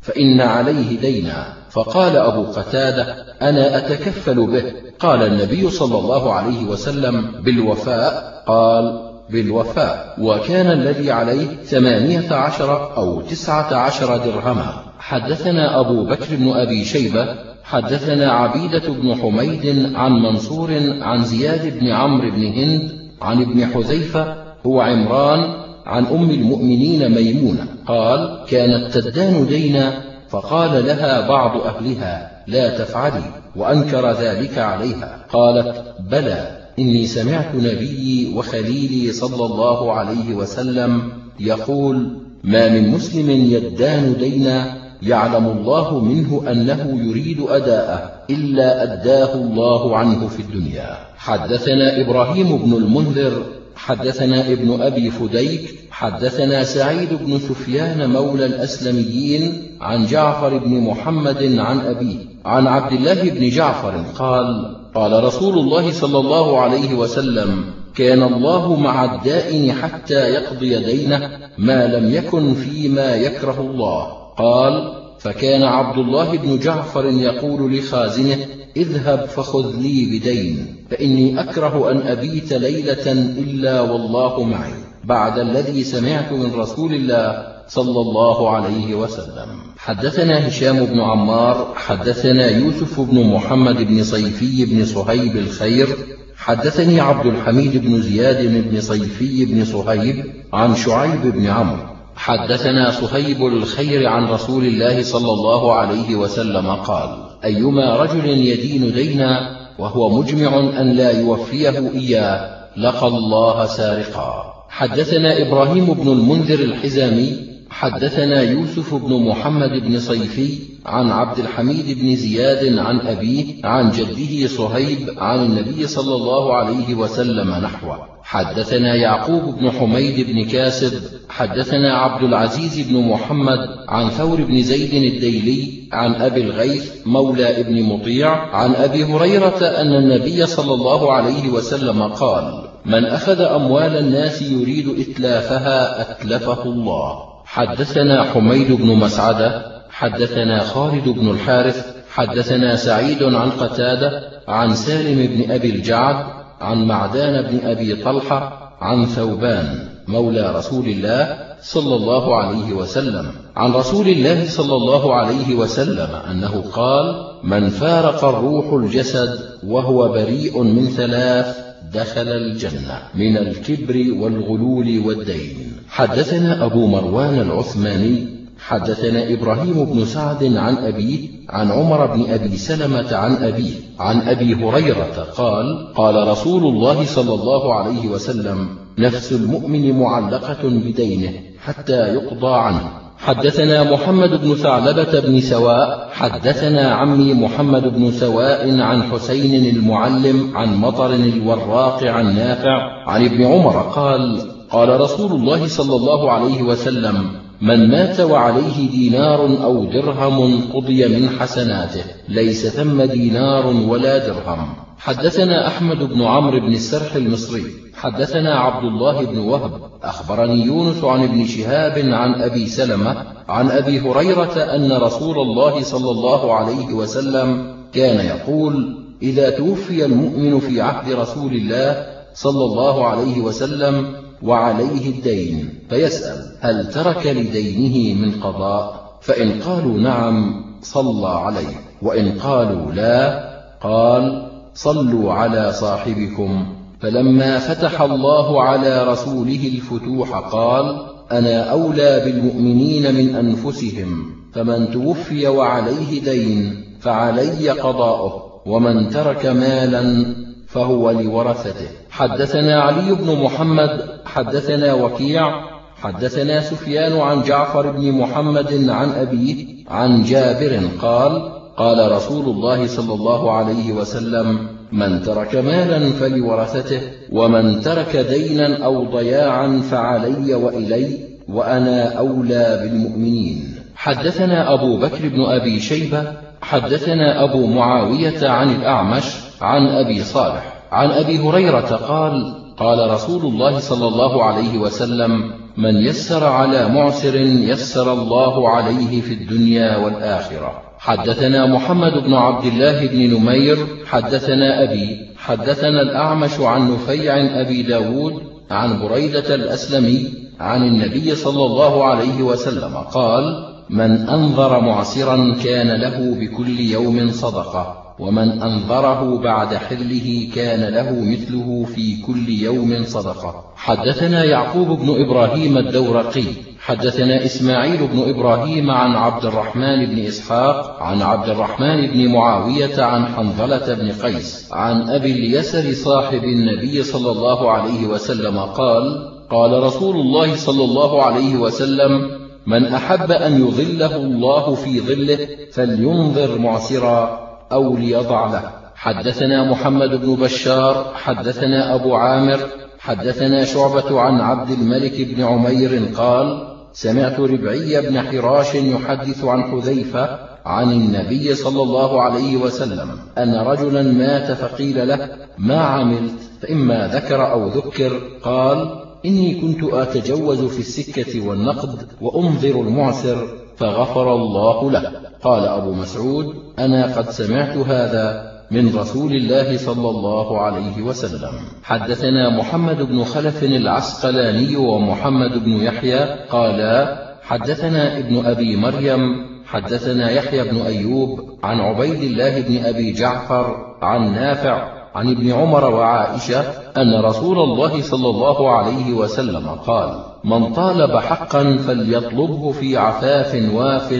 فإن 0.00 0.40
عليه 0.40 1.00
دينا 1.00 1.52
فقال 1.70 2.16
أبو 2.16 2.42
قتادة 2.42 3.02
أنا 3.42 3.78
أتكفل 3.78 4.46
به. 4.46 4.72
قال 4.98 5.22
النبي 5.22 5.70
صلى 5.70 5.98
الله 5.98 6.32
عليه 6.32 6.64
وسلم 6.64 7.42
بالوفاء. 7.42 8.42
قال 8.46 9.10
بالوفاء. 9.30 10.16
وكان 10.20 10.66
الذي 10.66 11.10
عليه 11.10 11.46
ثمانية 11.64 12.34
عشر 12.34 12.96
أو 12.96 13.20
تسعة 13.20 13.74
عشر 13.74 14.16
درهما. 14.16 14.84
حدثنا 14.98 15.80
أبو 15.80 16.04
بكر 16.04 16.36
بن 16.36 16.52
أبي 16.52 16.84
شيبة 16.84 17.54
حدثنا 17.64 18.32
عبيدة 18.32 18.92
بن 18.92 19.14
حميد 19.14 19.92
عن 19.94 20.12
منصور 20.12 20.70
عن 21.00 21.24
زياد 21.24 21.78
بن 21.78 21.88
عمرو 21.88 22.30
بن 22.30 22.44
هند 22.46 23.03
عن 23.24 23.42
ابن 23.42 23.66
حذيفة 23.66 24.36
هو 24.66 24.80
عمران 24.80 25.64
عن 25.86 26.06
أم 26.06 26.30
المؤمنين 26.30 27.14
ميمونة 27.14 27.66
قال 27.86 28.44
كانت 28.48 28.98
تدان 28.98 29.46
دينا 29.46 30.02
فقال 30.28 30.86
لها 30.86 31.28
بعض 31.28 31.60
أهلها 31.60 32.42
لا 32.46 32.78
تفعلي 32.78 33.24
وأنكر 33.56 34.12
ذلك 34.12 34.58
عليها 34.58 35.24
قالت 35.32 35.94
بلى 36.10 36.64
إني 36.78 37.06
سمعت 37.06 37.54
نبيي 37.54 38.34
وخليلي 38.36 39.12
صلى 39.12 39.46
الله 39.46 39.92
عليه 39.92 40.34
وسلم 40.34 41.02
يقول 41.40 42.08
ما 42.44 42.68
من 42.68 42.88
مسلم 42.88 43.30
يدان 43.30 44.16
دينا 44.18 44.83
يعلم 45.06 45.46
الله 45.46 46.00
منه 46.00 46.42
أنه 46.50 47.00
يريد 47.08 47.40
أداءه 47.48 48.12
إلا 48.30 48.82
أداه 48.82 49.34
الله 49.34 49.96
عنه 49.96 50.28
في 50.28 50.42
الدنيا. 50.42 50.96
حدثنا 51.16 52.00
إبراهيم 52.00 52.56
بن 52.56 52.72
المنذر 52.72 53.42
حدثنا 53.76 54.52
ابن 54.52 54.82
أبي 54.82 55.10
فديك 55.10 55.74
حدثنا 55.90 56.64
سعيد 56.64 57.08
بن 57.14 57.38
سفيان 57.38 58.10
مولى 58.10 58.46
الأسلميين 58.46 59.62
عن 59.80 60.06
جعفر 60.06 60.58
بن 60.58 60.80
محمد 60.80 61.58
عن 61.58 61.80
أبيه 61.80 62.16
عن 62.44 62.66
عبد 62.66 62.92
الله 62.92 63.30
بن 63.30 63.48
جعفر 63.48 64.04
قال 64.18 64.76
قال 64.94 65.24
رسول 65.24 65.58
الله 65.58 65.92
صلى 65.92 66.18
الله 66.18 66.60
عليه 66.60 66.94
وسلم 66.94 67.64
كان 67.94 68.22
الله 68.22 68.76
مع 68.76 69.14
الدائن 69.14 69.72
حتى 69.72 70.28
يقضي 70.28 70.84
دينه 70.84 71.30
ما 71.58 71.86
لم 71.86 72.14
يكن 72.14 72.54
فيما 72.54 73.14
يكره 73.14 73.60
الله. 73.60 74.23
قال 74.36 74.92
فكان 75.18 75.62
عبد 75.62 75.98
الله 75.98 76.38
بن 76.38 76.58
جعفر 76.58 77.06
يقول 77.06 77.78
لخازنه 77.78 78.46
اذهب 78.76 79.24
فخذ 79.24 79.76
لي 79.76 80.18
بدين 80.18 80.76
فإني 80.90 81.40
أكره 81.40 81.90
أن 81.90 81.98
أبيت 82.06 82.52
ليلة 82.52 83.12
إلا 83.12 83.80
والله 83.80 84.42
معي 84.42 84.72
بعد 85.04 85.38
الذي 85.38 85.84
سمعت 85.84 86.32
من 86.32 86.54
رسول 86.54 86.94
الله 86.94 87.46
صلى 87.68 88.00
الله 88.00 88.50
عليه 88.50 88.94
وسلم. 88.94 89.48
حدثنا 89.76 90.48
هشام 90.48 90.84
بن 90.84 91.00
عمار 91.00 91.72
حدثنا 91.76 92.50
يوسف 92.50 93.00
بن 93.00 93.26
محمد 93.26 93.76
بن 93.76 94.04
صيفي 94.04 94.64
بن 94.64 94.84
صهيب 94.84 95.36
الخير 95.36 95.88
حدثني 96.36 97.00
عبد 97.00 97.26
الحميد 97.26 97.76
بن 97.76 98.02
زياد 98.02 98.70
بن 98.70 98.80
صيفي 98.80 99.44
بن 99.44 99.64
صهيب 99.64 100.24
عن 100.52 100.74
شعيب 100.74 101.22
بن 101.22 101.46
عمرو. 101.46 101.93
حدثنا 102.16 102.90
صهيب 102.90 103.46
الخير 103.46 104.06
عن 104.06 104.24
رسول 104.24 104.64
الله 104.64 105.02
صلى 105.02 105.32
الله 105.32 105.72
عليه 105.72 106.16
وسلم 106.16 106.70
قال 106.70 107.08
أيما 107.44 107.96
رجل 107.96 108.26
يدين 108.28 108.92
دينا 108.92 109.56
وهو 109.78 110.08
مجمع 110.08 110.58
أن 110.58 110.92
لا 110.92 111.20
يوفيه 111.20 111.90
إياه 111.94 112.54
لقى 112.76 113.06
الله 113.06 113.66
سارقا. 113.66 114.54
حدثنا 114.68 115.42
إبراهيم 115.42 115.94
بن 115.94 116.12
المنذر 116.12 116.58
الحزامي 116.58 117.53
حدثنا 117.74 118.42
يوسف 118.42 118.94
بن 118.94 119.22
محمد 119.28 119.70
بن 119.70 120.00
صيفي 120.00 120.58
عن 120.86 121.10
عبد 121.10 121.38
الحميد 121.38 121.98
بن 121.98 122.16
زياد 122.16 122.78
عن 122.78 123.00
أبيه 123.00 123.44
عن 123.64 123.90
جده 123.90 124.48
صهيب 124.48 124.98
عن 125.18 125.46
النبي 125.46 125.86
صلى 125.86 126.14
الله 126.14 126.54
عليه 126.54 126.94
وسلم 126.94 127.50
نحوه. 127.50 127.98
حدثنا 128.22 128.94
يعقوب 128.94 129.58
بن 129.58 129.70
حميد 129.70 130.26
بن 130.26 130.44
كاسب 130.44 130.92
حدثنا 131.28 131.94
عبد 131.98 132.22
العزيز 132.24 132.88
بن 132.88 133.08
محمد 133.08 133.58
عن 133.88 134.08
ثور 134.10 134.42
بن 134.42 134.62
زيد 134.62 134.94
الديلي 135.14 135.88
عن 135.92 136.14
أبي 136.14 136.40
الغيث 136.40 136.92
مولى 137.06 137.60
ابن 137.60 137.82
مطيع 137.82 138.30
عن 138.56 138.74
أبي 138.74 139.04
هريرة 139.04 139.58
أن 139.80 139.94
النبي 139.94 140.46
صلى 140.46 140.74
الله 140.74 141.12
عليه 141.12 141.48
وسلم 141.48 142.02
قال 142.02 142.64
من 142.86 143.04
أخذ 143.04 143.40
أموال 143.40 143.96
الناس 143.96 144.42
يريد 144.42 144.88
إتلافها 145.00 146.00
أتلفه 146.00 146.62
الله. 146.62 147.33
حدثنا 147.44 148.22
حميد 148.22 148.72
بن 148.72 148.86
مسعدة 148.86 149.74
حدثنا 149.90 150.60
خالد 150.60 151.08
بن 151.08 151.30
الحارث 151.30 151.94
حدثنا 152.10 152.76
سعيد 152.76 153.22
عن 153.22 153.50
قتادة 153.50 154.22
عن 154.48 154.74
سالم 154.74 155.26
بن 155.26 155.52
أبي 155.52 155.70
الجعد 155.70 156.26
عن 156.60 156.86
معدان 156.86 157.42
بن 157.42 157.66
أبي 157.66 157.94
طلحة 157.96 158.72
عن 158.80 159.06
ثوبان 159.06 159.88
مولى 160.08 160.52
رسول 160.56 160.86
الله 160.86 161.38
صلى 161.62 161.96
الله 161.96 162.36
عليه 162.36 162.72
وسلم. 162.72 163.26
عن 163.56 163.72
رسول 163.72 164.08
الله 164.08 164.48
صلى 164.48 164.74
الله 164.74 165.14
عليه 165.14 165.54
وسلم 165.54 166.08
أنه 166.30 166.64
قال 166.72 167.14
من 167.44 167.68
فارق 167.68 168.24
الروح 168.24 168.72
الجسد 168.72 169.38
وهو 169.66 170.08
بريء 170.08 170.62
من 170.62 170.86
ثلاث 170.86 171.63
دخل 171.94 172.28
الجنة 172.28 172.98
من 173.14 173.36
الكبر 173.36 173.96
والغلول 174.20 175.02
والدين. 175.06 175.72
حدثنا 175.88 176.64
أبو 176.64 176.86
مروان 176.86 177.40
العثماني 177.40 178.34
حدثنا 178.58 179.32
إبراهيم 179.32 179.84
بن 179.84 180.04
سعد 180.04 180.56
عن 180.56 180.76
أبيه 180.76 181.28
عن 181.50 181.70
عمر 181.70 182.06
بن 182.06 182.30
أبي 182.30 182.56
سلمة 182.56 183.16
عن 183.16 183.32
أبيه 183.36 183.74
عن 183.98 184.20
أبي 184.20 184.54
هريرة 184.54 185.26
قال 185.36 185.92
قال 185.94 186.28
رسول 186.28 186.62
الله 186.66 187.04
صلى 187.04 187.34
الله 187.34 187.74
عليه 187.74 188.08
وسلم 188.08 188.68
نفس 188.98 189.32
المؤمن 189.32 189.98
معلقة 189.98 190.68
بدينه 190.68 191.32
حتى 191.58 192.14
يقضى 192.14 192.54
عنه. 192.54 193.03
حدثنا 193.24 193.92
محمد 193.92 194.40
بن 194.40 194.54
ثعلبة 194.54 195.20
بن 195.20 195.40
سواء 195.40 196.08
حدثنا 196.12 196.94
عمي 196.94 197.34
محمد 197.34 197.82
بن 197.82 198.10
سواء 198.10 198.80
عن 198.80 199.02
حسين 199.02 199.76
المعلم 199.76 200.56
عن 200.56 200.76
مطر 200.76 201.14
الوراق 201.14 202.04
عن 202.04 202.36
نافع 202.36 202.76
عن 203.06 203.24
ابن 203.24 203.44
عمر 203.44 203.76
قال 203.80 204.40
قال 204.70 205.00
رسول 205.00 205.32
الله 205.32 205.66
صلى 205.66 205.96
الله 205.96 206.32
عليه 206.32 206.62
وسلم 206.62 207.30
من 207.60 207.90
مات 207.90 208.20
وعليه 208.20 208.90
دينار 208.90 209.64
أو 209.64 209.84
درهم 209.84 210.60
قضي 210.74 211.08
من 211.08 211.28
حسناته 211.28 212.04
ليس 212.28 212.66
ثم 212.66 213.02
دينار 213.02 213.66
ولا 213.66 214.18
درهم. 214.18 214.68
حدثنا 215.04 215.66
أحمد 215.66 216.02
بن 216.02 216.22
عمرو 216.22 216.60
بن 216.60 216.72
السرح 216.72 217.14
المصري 217.14 217.64
حدثنا 217.94 218.54
عبد 218.54 218.84
الله 218.84 219.26
بن 219.26 219.38
وهب 219.38 219.80
أخبرني 220.02 220.64
يونس 220.64 221.04
عن 221.04 221.22
ابن 221.22 221.46
شهاب 221.46 221.98
عن 221.98 222.42
أبي 222.42 222.66
سلمة 222.66 223.16
عن 223.48 223.70
أبي 223.70 224.00
هريرة 224.00 224.58
أن 224.58 224.92
رسول 224.92 225.38
الله 225.38 225.82
صلى 225.82 226.10
الله 226.10 226.54
عليه 226.54 226.94
وسلم 226.94 227.76
كان 227.92 228.26
يقول 228.26 229.04
إذا 229.22 229.50
توفي 229.50 230.04
المؤمن 230.04 230.60
في 230.60 230.80
عهد 230.80 231.12
رسول 231.12 231.52
الله 231.52 232.06
صلى 232.34 232.64
الله 232.64 233.06
عليه 233.06 233.40
وسلم 233.40 234.14
وعليه 234.42 235.10
الدين 235.10 235.68
فيسأل 235.90 236.56
هل 236.60 236.90
ترك 236.90 237.26
لدينه 237.26 238.20
من 238.20 238.40
قضاء؟ 238.40 239.18
فإن 239.20 239.62
قالوا 239.62 239.98
نعم 239.98 240.64
صلى 240.82 241.28
عليه 241.28 241.76
وإن 242.02 242.38
قالوا 242.38 242.92
لا 242.92 243.44
قال 243.82 244.53
صلوا 244.74 245.32
على 245.32 245.72
صاحبكم. 245.72 246.66
فلما 247.00 247.58
فتح 247.58 248.02
الله 248.02 248.62
على 248.62 249.04
رسوله 249.04 249.70
الفتوح 249.74 250.38
قال 250.38 251.06
أنا 251.32 251.70
أولى 251.70 252.22
بالمؤمنين 252.24 253.14
من 253.14 253.34
أنفسهم 253.36 254.26
فمن 254.52 254.90
توفي 254.90 255.46
وعليه 255.48 256.22
دين 256.24 256.84
فعلي 257.00 257.70
قضاؤه 257.70 258.62
ومن 258.66 259.10
ترك 259.10 259.46
مالا 259.46 260.34
فهو 260.68 261.10
لورثته. 261.10 261.88
حدثنا 262.10 262.80
علي 262.80 263.14
بن 263.14 263.42
محمد 263.42 264.20
حدثنا 264.24 264.94
وكيع 264.94 265.74
حدثنا 265.96 266.60
سفيان 266.60 267.20
عن 267.20 267.42
جعفر 267.42 267.90
بن 267.90 268.12
محمد 268.12 268.88
عن 268.90 269.10
أبيه 269.10 269.66
عن 269.88 270.22
جابر 270.22 270.80
قال 271.02 271.53
قال 271.76 272.12
رسول 272.12 272.44
الله 272.44 272.86
صلى 272.86 273.14
الله 273.14 273.52
عليه 273.52 273.92
وسلم 273.92 274.68
من 274.92 275.22
ترك 275.22 275.54
مالا 275.56 276.10
فلورثته 276.10 277.00
ومن 277.32 277.80
ترك 277.80 278.16
دينا 278.16 278.84
أو 278.84 279.04
ضياعا 279.04 279.80
فعلي 279.90 280.54
وإلي 280.54 281.18
وأنا 281.48 282.18
أولى 282.18 282.80
بالمؤمنين. 282.82 283.74
حدثنا 283.96 284.74
أبو 284.74 284.96
بكر 284.96 285.28
بن 285.28 285.40
أبي 285.40 285.80
شيبة 285.80 286.32
حدثنا 286.62 287.44
أبو 287.44 287.66
معاوية 287.66 288.48
عن 288.48 288.70
الأعمش 288.70 289.24
عن 289.60 289.86
أبي 289.86 290.24
صالح 290.24 290.74
عن 290.92 291.10
أبي 291.10 291.38
هريرة 291.38 291.96
قال 291.96 292.63
قال 292.78 293.10
رسول 293.10 293.42
الله 293.42 293.78
صلى 293.78 294.08
الله 294.08 294.44
عليه 294.44 294.78
وسلم 294.78 295.50
من 295.76 295.96
يسر 295.96 296.44
على 296.44 296.88
معسر 296.88 297.36
يسر 297.40 298.12
الله 298.12 298.68
عليه 298.68 299.20
في 299.20 299.34
الدنيا 299.34 299.96
والآخرة. 299.96 300.82
حدثنا 300.98 301.66
محمد 301.66 302.12
بن 302.26 302.34
عبد 302.34 302.64
الله 302.64 303.06
بن 303.06 303.34
نمير 303.34 303.86
حدثنا 304.06 304.82
أبي 304.82 305.16
حدثنا 305.36 306.00
الأعمش 306.02 306.60
عن 306.60 306.94
نفيع 306.94 307.60
أبي 307.60 307.82
داود 307.82 308.42
عن 308.70 309.00
بريدة 309.02 309.54
الأسلمي 309.54 310.28
عن 310.60 310.82
النبي 310.82 311.34
صلى 311.34 311.66
الله 311.66 312.04
عليه 312.04 312.42
وسلم 312.42 312.96
قال 312.96 313.74
من 313.90 314.28
أنظر 314.28 314.80
معسرا 314.80 315.56
كان 315.64 316.00
له 316.00 316.34
بكل 316.40 316.80
يوم 316.80 317.30
صدقة. 317.30 318.03
ومن 318.18 318.62
أنظره 318.62 319.38
بعد 319.38 319.74
حله 319.74 320.48
كان 320.54 320.94
له 320.94 321.10
مثله 321.10 321.86
في 321.94 322.22
كل 322.22 322.48
يوم 322.48 323.04
صدقة. 323.04 323.64
حدثنا 323.76 324.44
يعقوب 324.44 324.88
بن 324.88 325.24
إبراهيم 325.24 325.78
الدورقي. 325.78 326.44
حدثنا 326.84 327.44
إسماعيل 327.44 328.06
بن 328.06 328.28
إبراهيم 328.28 328.90
عن 328.90 329.10
عبد 329.16 329.44
الرحمن 329.44 330.06
بن 330.06 330.18
إسحاق 330.18 331.02
عن 331.02 331.22
عبد 331.22 331.48
الرحمن 331.48 332.06
بن 332.06 332.28
معاوية 332.28 333.02
عن 333.02 333.26
حنظلة 333.26 333.94
بن 333.94 334.12
قيس 334.12 334.68
عن 334.72 335.08
أبي 335.08 335.32
اليسر 335.32 335.92
صاحب 335.92 336.44
النبي 336.44 337.02
صلى 337.02 337.30
الله 337.30 337.70
عليه 337.70 338.06
وسلم 338.06 338.58
قال 338.58 339.32
قال 339.50 339.82
رسول 339.82 340.16
الله 340.16 340.56
صلى 340.56 340.84
الله 340.84 341.22
عليه 341.22 341.56
وسلم 341.56 342.30
من 342.66 342.84
أحب 342.84 343.32
أن 343.32 343.66
يظله 343.66 344.16
الله 344.16 344.74
في 344.74 345.00
ظله 345.00 345.48
فلينظر 345.72 346.58
معسرا. 346.58 347.43
أو 347.72 347.96
ليضع 347.96 348.46
له. 348.46 348.70
حدثنا 348.94 349.70
محمد 349.70 350.10
بن 350.10 350.34
بشار 350.34 351.12
حدثنا 351.14 351.94
أبو 351.94 352.14
عامر 352.14 352.60
حدثنا 352.98 353.64
شعبة 353.64 354.20
عن 354.20 354.40
عبد 354.40 354.70
الملك 354.70 355.20
بن 355.20 355.42
عمير 355.42 356.08
قال 356.16 356.74
سمعت 356.92 357.40
ربعي 357.40 358.10
بن 358.10 358.20
حراش 358.20 358.74
يحدث 358.74 359.44
عن 359.44 359.62
حذيفة 359.62 360.38
عن 360.66 360.92
النبي 360.92 361.54
صلى 361.54 361.82
الله 361.82 362.22
عليه 362.22 362.56
وسلم 362.56 363.10
أن 363.38 363.54
رجلا 363.54 364.02
مات 364.02 364.52
فقيل 364.52 365.08
له 365.08 365.28
ما 365.58 365.80
عملت؟ 365.80 366.40
فإما 366.62 367.08
ذكر 367.14 367.52
أو 367.52 367.68
ذكر. 367.68 368.20
قال 368.42 369.00
إني 369.24 369.60
كنت 369.60 369.94
أتجوز 369.94 370.64
في 370.64 370.78
السكة 370.78 371.48
والنقد 371.48 372.08
وأنظر 372.20 372.80
المعسر. 372.80 373.63
فغفر 373.76 374.34
الله 374.34 374.90
له. 374.90 375.12
قال 375.42 375.64
أبو 375.64 375.92
مسعود 375.92 376.54
أنا 376.78 377.16
قد 377.16 377.30
سمعت 377.30 377.76
هذا 377.76 378.54
من 378.70 378.98
رسول 378.98 379.32
الله 379.32 379.76
صلى 379.76 380.10
الله 380.10 380.60
عليه 380.60 381.02
وسلم. 381.02 381.52
حدثنا 381.82 382.58
محمد 382.58 383.02
بن 383.02 383.24
خلف 383.24 383.62
العسقلاني 383.62 384.76
ومحمد 384.76 385.64
بن 385.64 385.70
يحيى 385.70 386.20
قالا 386.50 387.24
حدثنا 387.42 388.18
ابن 388.18 388.46
أبي 388.46 388.76
مريم 388.76 389.20
حدثنا 389.66 390.30
يحيى 390.30 390.70
بن 390.70 390.80
أيوب 390.80 391.58
عن 391.62 391.80
عبيد 391.80 392.22
الله 392.22 392.60
بن 392.60 392.84
أبي 392.84 393.12
جعفر 393.12 393.96
عن 394.02 394.34
نافع 394.34 395.03
عن 395.14 395.30
ابن 395.30 395.52
عمر 395.52 395.84
وعائشة 395.94 396.60
أن 396.96 397.24
رسول 397.24 397.58
الله 397.58 398.02
صلى 398.02 398.28
الله 398.28 398.70
عليه 398.70 399.12
وسلم 399.12 399.68
قال 399.68 400.24
من 400.44 400.72
طالب 400.72 401.16
حقا 401.16 401.76
فليطلبه 401.76 402.72
في 402.72 402.96
عفاف 402.96 403.70
واف 403.74 404.12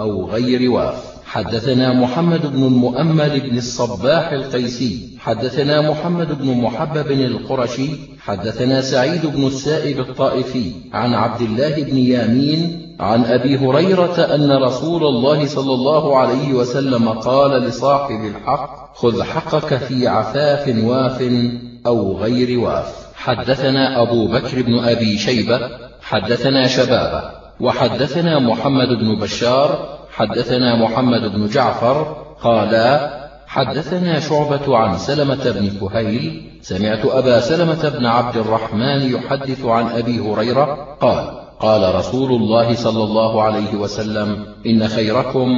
أو 0.00 0.26
غير 0.26 0.70
واف. 0.70 1.16
حدثنا 1.24 1.92
محمد 1.92 2.52
بن 2.52 2.62
المؤمل 2.62 3.40
بن 3.40 3.56
الصباح 3.56 4.32
القيسي 4.32 5.08
حدثنا 5.18 5.90
محمد 5.90 6.38
بن 6.38 6.60
محبب 6.60 7.10
القرشي 7.10 7.88
حدثنا 8.20 8.80
سعيد 8.80 9.26
بن 9.26 9.46
السائب 9.46 10.00
الطائفي 10.00 10.72
عن 10.92 11.14
عبد 11.14 11.40
الله 11.40 11.82
بن 11.82 11.98
يامين 11.98 12.85
عن 13.00 13.24
أبي 13.24 13.58
هريرة 13.58 14.34
أن 14.34 14.52
رسول 14.62 15.04
الله 15.04 15.46
صلى 15.46 15.74
الله 15.74 16.18
عليه 16.18 16.52
وسلم 16.52 17.08
قال 17.08 17.50
لصاحب 17.50 18.24
الحق 18.24 18.96
خذ 18.96 19.22
حقك 19.22 19.76
في 19.76 20.08
عفاف 20.08 20.84
واف 20.84 21.22
أو 21.86 22.16
غير 22.18 22.58
واف. 22.58 23.06
حدثنا 23.14 24.02
أبو 24.02 24.26
بكر 24.26 24.62
بن 24.62 24.78
أبي 24.78 25.18
شيبة 25.18 25.60
حدثنا 26.02 26.66
شبابة 26.66 27.22
وحدثنا 27.60 28.38
محمد 28.38 28.88
بن 28.88 29.18
بشار 29.20 29.98
حدثنا 30.10 30.76
محمد 30.76 31.32
بن 31.32 31.48
جعفر 31.48 32.16
قالا 32.42 33.10
حدثنا 33.46 34.20
شعبة 34.20 34.76
عن 34.76 34.98
سلمة 34.98 35.50
بن 35.50 35.88
كهيل 35.88 36.50
سمعت 36.62 37.04
أبا 37.04 37.40
سلمة 37.40 37.88
بن 37.88 38.06
عبد 38.06 38.36
الرحمن 38.36 39.14
يحدث 39.14 39.64
عن 39.64 39.86
أبي 39.86 40.20
هريرة 40.20 40.96
قال 41.00 41.45
قال 41.60 41.94
رسول 41.94 42.32
الله 42.32 42.74
صلى 42.74 43.04
الله 43.04 43.42
عليه 43.42 43.74
وسلم 43.74 44.46
إن 44.66 44.88
خيركم 44.88 45.48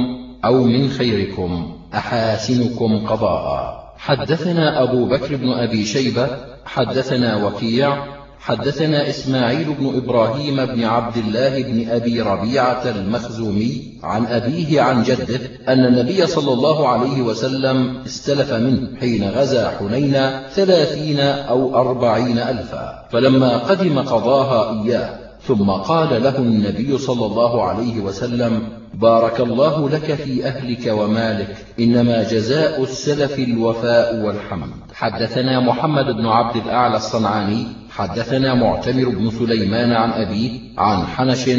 أو 0.45 0.63
من 0.63 0.89
خيركم 0.89 1.75
أحاسنكم 1.93 3.07
قضاء. 3.07 3.79
حدثنا 3.97 4.83
أبو 4.83 5.05
بكر 5.05 5.35
بن 5.35 5.49
أبي 5.49 5.85
شيبة 5.85 6.27
حدثنا 6.65 7.45
وكيع 7.45 8.03
حدثنا 8.39 9.09
إسماعيل 9.09 9.73
بن 9.79 9.97
إبراهيم 9.97 10.65
بن 10.65 10.83
عبد 10.83 11.17
الله 11.17 11.63
بن 11.63 11.89
أبي 11.89 12.21
ربيعة 12.21 12.89
المخزومي 12.89 13.99
عن 14.03 14.25
أبيه 14.25 14.81
عن 14.81 15.03
جده 15.03 15.39
أن 15.67 15.85
النبي 15.85 16.27
صلى 16.27 16.53
الله 16.53 16.87
عليه 16.87 17.21
وسلم 17.21 18.03
استلف 18.05 18.53
منه 18.53 18.99
حين 18.99 19.29
غزا 19.29 19.77
حنين 19.79 20.29
ثلاثين 20.49 21.19
أو 21.19 21.75
أربعين 21.75 22.37
ألفا. 22.37 23.07
فلما 23.11 23.57
قدم 23.57 23.99
قضاها 23.99 24.83
إياه 24.83 25.28
ثم 25.49 25.69
قال 25.71 26.23
له 26.23 26.37
النبي 26.37 26.97
صلى 26.97 27.25
الله 27.25 27.63
عليه 27.63 27.99
وسلم 27.99 28.61
بارك 28.93 29.39
الله 29.39 29.89
لك 29.89 30.13
في 30.13 30.47
أهلك 30.47 30.93
ومالك 30.99 31.65
إنما 31.79 32.23
جزاء 32.23 32.83
السلف 32.83 33.39
الوفاء 33.39 34.25
والحمد. 34.25 34.69
حدثنا 34.93 35.59
محمد 35.59 36.05
بن 36.05 36.25
عبد 36.25 36.55
الأعلى 36.55 36.97
الصنعاني 36.97 37.67
حدثنا 37.89 38.53
معتمر 38.53 39.09
بن 39.09 39.29
سليمان 39.29 39.91
عن 39.91 40.11
أبيه 40.11 40.51
عن 40.77 41.05
حنش 41.05 41.49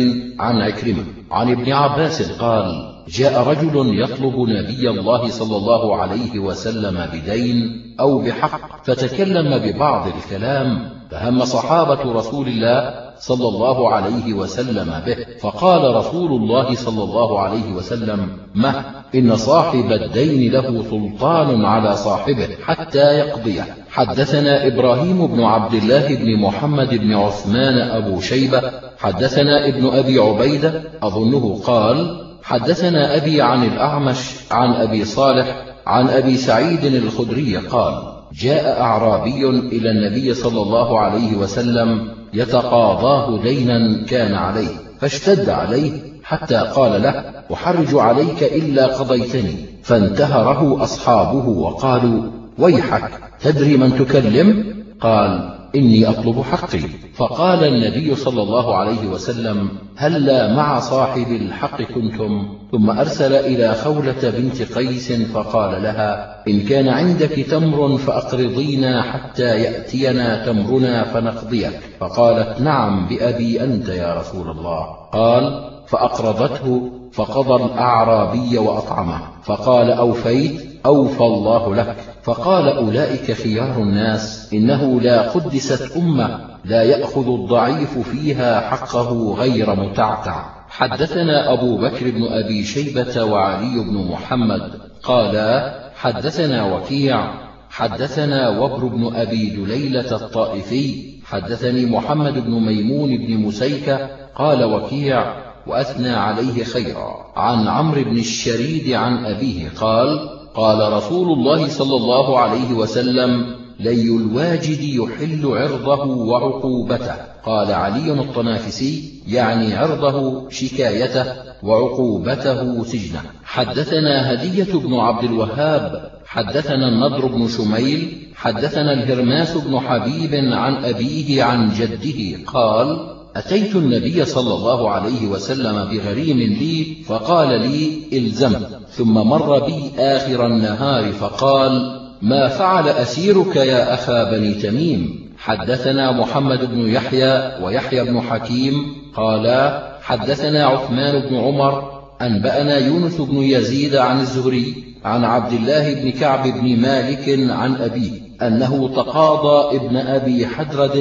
عن 0.41 0.61
عكرمة 0.61 1.05
عن 1.31 1.51
ابن 1.51 1.73
عباس 1.73 2.33
قال 2.33 2.67
جاء 3.09 3.49
رجل 3.49 4.03
يطلب 4.03 4.35
نبي 4.39 4.91
الله 4.91 5.29
صلى 5.29 5.57
الله 5.57 5.97
عليه 5.97 6.39
وسلم 6.39 7.07
بدين 7.13 7.83
أو 8.01 8.19
بحق 8.19 8.85
فتكلم 8.85 9.59
ببعض 9.59 10.07
الكلام 10.17 10.91
فهم 11.11 11.45
صحابة 11.45 12.13
رسول 12.13 12.49
الله 12.49 13.10
صلى 13.21 13.49
الله 13.49 13.91
عليه 13.91 14.35
وسلم 14.35 15.03
به. 15.07 15.17
فقال 15.41 15.95
رسول 15.95 16.33
الله 16.33 16.75
صلى 16.75 17.03
الله 17.03 17.41
عليه 17.41 17.73
وسلم 17.73 18.29
مه 18.55 18.85
إن 19.15 19.37
صاحب 19.37 19.93
الدين 19.93 20.53
له 20.53 20.85
سلطان 20.91 21.65
على 21.65 21.97
صاحبه 21.97 22.49
حتى 22.65 23.19
يقضيه. 23.19 23.77
حدثنا 23.91 24.67
إبراهيم 24.67 25.27
بن 25.27 25.43
عبد 25.43 25.75
الله 25.75 26.15
بن 26.15 26.41
محمد 26.41 26.95
بن 26.95 27.15
عثمان 27.15 27.79
أبو 27.79 28.21
شيبة. 28.21 28.63
حدثنا 28.99 29.69
ابن 29.69 29.87
أبي 29.87 30.19
عبيدة 30.19 30.83
أظنه 31.03 31.61
قال 31.65 32.27
حدثنا 32.43 33.17
أبي 33.17 33.43
عن 33.43 33.65
الأعمش 33.65 34.35
عن 34.51 34.73
أبي 34.73 35.05
صالح 35.05 35.65
عن 35.87 36.09
أبي 36.09 36.37
سعيد 36.37 36.85
الخدري 36.85 37.57
قال 37.57 38.10
جاء 38.33 38.81
أعرابي 38.81 39.49
إلى 39.49 39.91
النبي 39.91 40.35
صلى 40.35 40.63
الله 40.63 41.01
عليه 41.01 41.37
وسلم 41.37 42.09
يتقاضاه 42.35 43.43
دينا 43.43 44.07
كان 44.07 44.35
عليه 44.35 44.69
فاشتد 45.01 45.49
عليه 45.49 45.93
حتى 46.25 46.57
قال 46.57 47.03
له 47.03 47.25
أحرج 47.53 47.95
عليك 47.95 48.43
إلا 48.43 48.87
قضيتني. 48.87 49.55
فانتهره 49.83 50.83
أصحابه 50.83 51.49
وقالوا 51.49 52.23
ويحك 52.59 53.11
تدري 53.41 53.77
من 53.77 53.99
تكلم؟ 53.99 54.75
قال 55.01 55.60
إني 55.75 56.11
أطلب 56.11 56.43
حقي. 56.43 56.81
فقال 57.15 57.65
النبي 57.65 58.15
صلى 58.15 58.43
الله 58.43 58.77
عليه 58.77 59.07
وسلم 59.07 59.69
هلا 59.97 60.55
مع 60.55 60.81
صاحب 60.81 61.27
الحق 61.27 61.83
كنتم. 61.83 62.49
ثم 62.73 62.91
أرسل 62.91 63.33
إلى 63.35 63.75
خولة 63.75 64.31
بنت 64.39 64.63
قيس 64.63 65.13
فقال 65.13 65.83
لها 65.83 66.43
إن 66.49 66.61
كان 66.61 66.89
عندك 66.89 67.47
تمر 67.51 67.99
فأقرضينا 67.99 69.03
حتى 69.03 69.43
يأتينا 69.43 70.47
تمرنا 70.47 71.05
فنقضيك. 71.05 71.81
فقالت 72.01 72.61
نعم 72.61 73.09
بأبي 73.09 73.65
أنت 73.65 73.89
يا 73.89 74.15
رسول 74.15 74.51
الله. 74.51 74.87
قال 75.13 75.71
فأقرضته 75.87 76.91
فقضى 77.13 77.65
الأعرابي 77.65 78.59
وأطعمه. 78.59 79.21
فقال 79.43 79.91
أوفيت؟ 79.91 80.71
أوفى 80.87 81.21
الله 81.21 81.75
لك. 81.75 81.97
فقال 82.23 82.69
أولئك 82.69 83.33
خيار 83.33 83.83
الناس 83.83 84.51
إنه 84.53 85.01
لا 85.01 85.31
قدست 85.31 85.97
أمة 85.97 86.41
لا 86.65 86.83
يأخذ 86.83 87.29
الضعيف 87.29 87.99
فيها 87.99 88.61
حقه 88.61 89.35
غير 89.39 89.75
متعتع. 89.75 90.45
حدثنا 90.69 91.53
أبو 91.53 91.77
بكر 91.77 92.11
بن 92.11 92.25
أبي 92.25 92.65
شيبة 92.65 93.25
وعلي 93.25 93.85
بن 93.85 94.11
محمد 94.11 94.73
قالا 95.03 95.75
حدثنا 95.97 96.75
وكيع 96.75 97.31
حدثنا 97.71 98.59
وبر 98.59 98.87
بن 98.87 99.15
أبي 99.15 99.51
دليلة 99.51 100.17
الطائفي 100.17 101.11
حدثني 101.25 101.87
محمد 101.87 102.45
بن 102.45 102.51
ميمون 102.51 103.17
بن 103.17 103.37
مسيكة 103.37 104.09
قال 104.35 104.65
وكيع 104.65 105.35
وأثنى 105.67 106.11
عليه 106.11 106.65
خيرا. 106.65 107.33
عن 107.37 107.69
عمرو 107.69 108.05
بن 108.05 108.19
الشريد 108.19 108.93
عن 108.93 109.25
أبيه 109.27 109.69
قال 109.81 110.40
قال 110.61 110.93
رسول 110.93 111.33
الله 111.33 111.69
صلى 111.69 111.97
الله 111.97 112.39
عليه 112.39 112.73
وسلم 112.73 113.57
لي 113.81 114.03
الواجد 114.03 114.81
يحل 114.81 115.47
عرضه 115.47 116.05
وعقوبته. 116.05 117.15
قال 117.47 117.73
علي 117.73 118.13
الطنافسي 118.13 119.23
يعني 119.29 119.75
عرضه 119.75 120.49
شكايته 120.51 121.25
وعقوبته 121.63 122.85
سجنه. 122.85 123.23
حدثنا 123.45 124.33
هدية 124.33 124.73
بن 124.75 124.95
عبد 124.95 125.25
الوهاب 125.25 126.11
حدثنا 126.27 126.89
النضر 126.89 127.27
بن 127.27 127.49
شميل 127.49 128.29
حدثنا 128.35 128.93
الهرماس 128.93 129.57
بن 129.57 129.79
حبيب 129.81 130.35
عن 130.35 130.85
أبيه 130.85 131.43
عن 131.43 131.71
جده 131.71 132.45
قال 132.47 133.20
أتيت 133.37 133.77
النبي 133.77 134.25
صلى 134.25 134.55
الله 134.55 134.91
عليه 134.91 135.27
وسلم 135.27 135.85
بغريم 135.85 136.39
لي 136.39 136.97
فقال 137.07 137.49
لي 137.49 138.03
إلزم 138.13 138.53
ثم 138.91 139.15
مر 139.15 139.59
بي 139.59 139.91
آخر 139.99 140.47
النهار 140.47 141.13
فقال 141.13 142.01
ما 142.23 142.49
فعل 142.49 142.89
أسيرك 142.89 143.57
يا 143.57 143.95
أخا 143.95 144.25
بني 144.31 144.55
تميم؟ 144.55 145.31
حدثنا 145.39 146.13
محمد 146.13 146.71
بن 146.71 146.89
يحيى 146.89 147.53
ويحيى 147.63 148.05
بن 148.05 148.21
حكيم 148.21 148.75
قالا 149.15 149.91
حدثنا 150.03 150.65
عثمان 150.65 151.29
بن 151.29 151.37
عمر 151.37 152.01
أنبأنا 152.23 152.79
يونس 152.79 153.17
بن 153.17 153.37
يزيد 153.37 153.97
عن 153.97 154.21
الزهري 154.21 154.75
عن 155.05 155.25
عبد 155.25 155.53
الله 155.53 155.95
بن 155.95 156.11
كعب 156.11 156.43
بن 156.43 156.81
مالك 156.81 157.51
عن 157.51 157.75
أبيه. 157.75 158.30
أنه 158.43 158.89
تقاضى 158.97 159.77
ابن 159.77 159.97
أبي 159.97 160.47
حدرد 160.47 160.93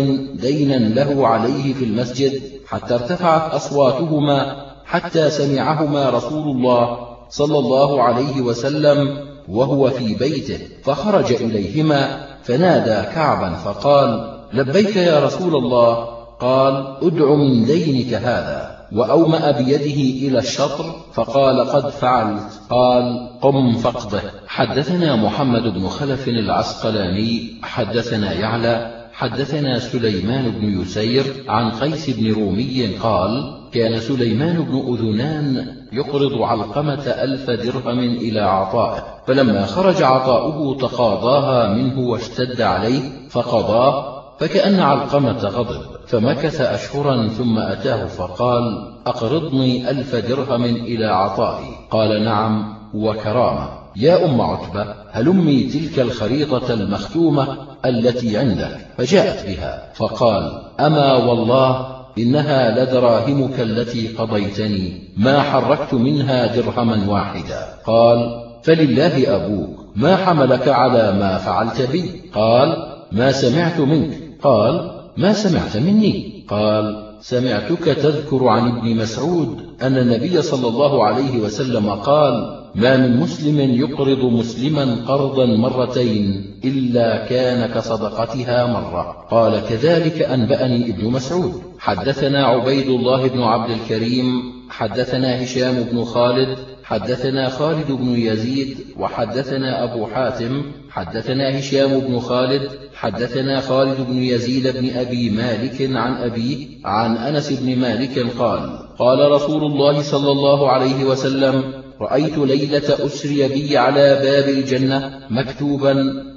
دينا 0.42 0.74
له 0.74 1.28
عليه 1.28 1.74
في 1.74 1.86
المسجد 1.86 2.42
حتى 2.68 2.94
ارتفعت 2.94 3.54
أصواتهما 3.54 4.66
حتى 4.86 5.30
سمعهما 5.30 6.10
رسول 6.10 6.56
الله 6.56 6.98
صلى 7.30 7.60
الله 7.60 8.04
عليه 8.04 8.42
وسلم 8.42 9.18
وهو 9.50 9.90
في 9.90 10.16
بيته 10.16 10.60
فخرج 10.84 11.34
إليهما 11.34 12.26
فنادى 12.44 13.16
كعبا 13.16 13.56
فقال 13.56 14.40
لبيك 14.54 14.96
يا 14.96 15.26
رسول 15.26 15.56
الله. 15.56 16.20
قال 16.40 16.98
أدع 17.02 17.34
من 17.34 17.66
دينك 17.66 18.14
هذا. 18.14 18.79
وأومأ 18.92 19.52
بيده 19.52 20.28
إلى 20.28 20.40
الشطر 20.40 20.96
فقال 21.14 21.70
قد 21.70 21.90
فعلت. 21.90 22.60
قال 22.70 23.30
قم 23.42 23.74
فاقضه 23.74 24.22
حدثنا 24.48 25.16
محمد 25.16 25.74
بن 25.74 25.88
خلف 25.88 26.28
العسقلاني 26.28 27.60
حدثنا 27.64 28.34
يعلى 28.34 29.00
حدثنا 29.14 29.80
سليمان 29.80 30.52
بن 30.52 30.82
يسير 30.82 31.24
عن 31.48 31.72
قيس 31.72 32.10
بن 32.10 32.34
رومي 32.34 32.88
قال 33.04 33.60
كان 33.72 34.00
سليمان 34.00 34.64
بن 34.64 34.94
أذنان 34.94 35.76
يقرض 35.94 36.42
علقمة 36.42 37.08
ألف 37.08 37.50
درهم 37.50 38.00
إلى 38.00 38.40
عطائه 38.40 39.04
فلما 39.28 39.66
خرج 39.66 40.04
عطاؤه 40.04 40.78
تقاضاها 40.78 41.74
منه 41.74 42.00
واشتد 42.00 42.62
عليه 42.62 43.02
فقضاه 43.30 44.19
فكأن 44.40 44.80
علقمة 44.80 45.40
غضب 45.40 45.82
فمكث 46.08 46.62
أشهرا 46.62 47.28
ثم 47.28 47.60
أتاه 47.60 48.06
فقال 48.06 48.94
أقرضني 49.08 49.90
ألف 49.90 50.16
درهم 50.16 50.64
إلى 50.64 51.06
عطائي. 51.06 51.70
قال 51.92 52.24
نعم 52.24 52.74
وكرامة. 52.94 53.70
يا 53.96 54.26
أم 54.26 54.42
عتبة 54.42 54.96
هلمي 55.12 55.64
تلك 55.64 56.00
الخريطة 56.00 56.74
المختومة 56.74 57.58
التي 57.86 58.38
عندك؟ 58.38 58.78
فجاءت 58.98 59.46
بها 59.46 59.92
فقال 59.94 60.62
أما 60.80 61.14
والله 61.14 62.00
إنها 62.18 62.86
لدراهمك 62.86 63.60
التي 63.60 64.08
قضيتني 64.08 65.04
ما 65.18 65.42
حركت 65.42 65.94
منها 65.94 66.56
درهما 66.56 67.10
واحدا. 67.10 67.68
قال 67.86 68.46
فلله 68.64 69.36
أبوك 69.36 69.86
ما 69.96 70.16
حملك 70.16 70.68
على 70.68 71.12
ما 71.12 71.38
فعلت 71.38 71.82
بي؟ 71.82 72.22
قال 72.34 72.96
ما 73.12 73.32
سمعت 73.32 73.80
منك. 73.80 74.29
قال 74.44 74.92
ما 75.18 75.34
سمعت 75.34 75.78
مني؟ 75.78 76.46
قال 76.48 77.10
سمعتك 77.22 77.84
تذكر 77.84 78.48
عن 78.48 78.78
ابن 78.78 78.96
مسعود 78.96 79.58
أن 79.82 79.98
النبي 79.98 80.42
صلى 80.42 80.68
الله 80.68 81.04
عليه 81.04 81.40
وسلم 81.40 81.90
قال 81.90 82.60
ما 82.76 82.98
من 82.98 83.18
مسلم 83.18 83.60
يقرض 83.60 84.26
مسلما 84.26 85.06
قرضا 85.08 85.46
مرتين 85.46 86.56
إلا 86.66 87.26
كان 87.26 87.70
كصدقتها 87.74 88.66
مرة. 88.68 89.26
قال 89.32 89.62
كذلك 89.70 90.22
أنبأني 90.22 90.90
ابن 90.90 91.12
مسعود. 91.12 91.54
حدثنا 91.80 92.46
عبيد 92.46 92.88
الله 92.88 93.28
بن 93.28 93.42
عبد 93.42 93.70
الكريم 93.72 94.26
حدثنا 94.70 95.44
هشام 95.44 95.84
بن 95.84 96.04
خالد 96.04 96.58
حدثنا 96.90 97.50
خالد 97.50 97.92
بن 97.92 98.08
يزيد 98.08 98.78
وحدثنا 99.00 99.84
أبو 99.84 100.06
حاتم 100.06 100.64
حدثنا 100.90 101.60
هشام 101.60 102.00
بن 102.00 102.20
خالد 102.20 102.70
حدثنا 102.96 103.60
خالد 103.62 103.98
بن 104.10 104.18
يزيد 104.18 104.68
بن 104.68 104.90
أبي 104.98 105.30
مالك 105.30 105.82
عن 105.82 106.14
أبيه 106.14 106.68
عن 106.86 107.18
أنس 107.18 107.54
بن 107.54 107.80
مالك 107.80 108.20
قال 108.40 108.80
قال 109.00 109.32
رسول 109.32 109.64
الله 109.64 110.02
صلى 110.02 110.32
الله 110.32 110.72
عليه 110.72 111.04
وسلم 111.04 111.64
رأيت 112.02 112.38
ليلة 112.38 113.06
أسري 113.06 113.48
بي 113.48 113.78
على 113.78 114.20
باب 114.24 114.50
الجنة 114.50 115.20
مكتوبا 115.30 115.94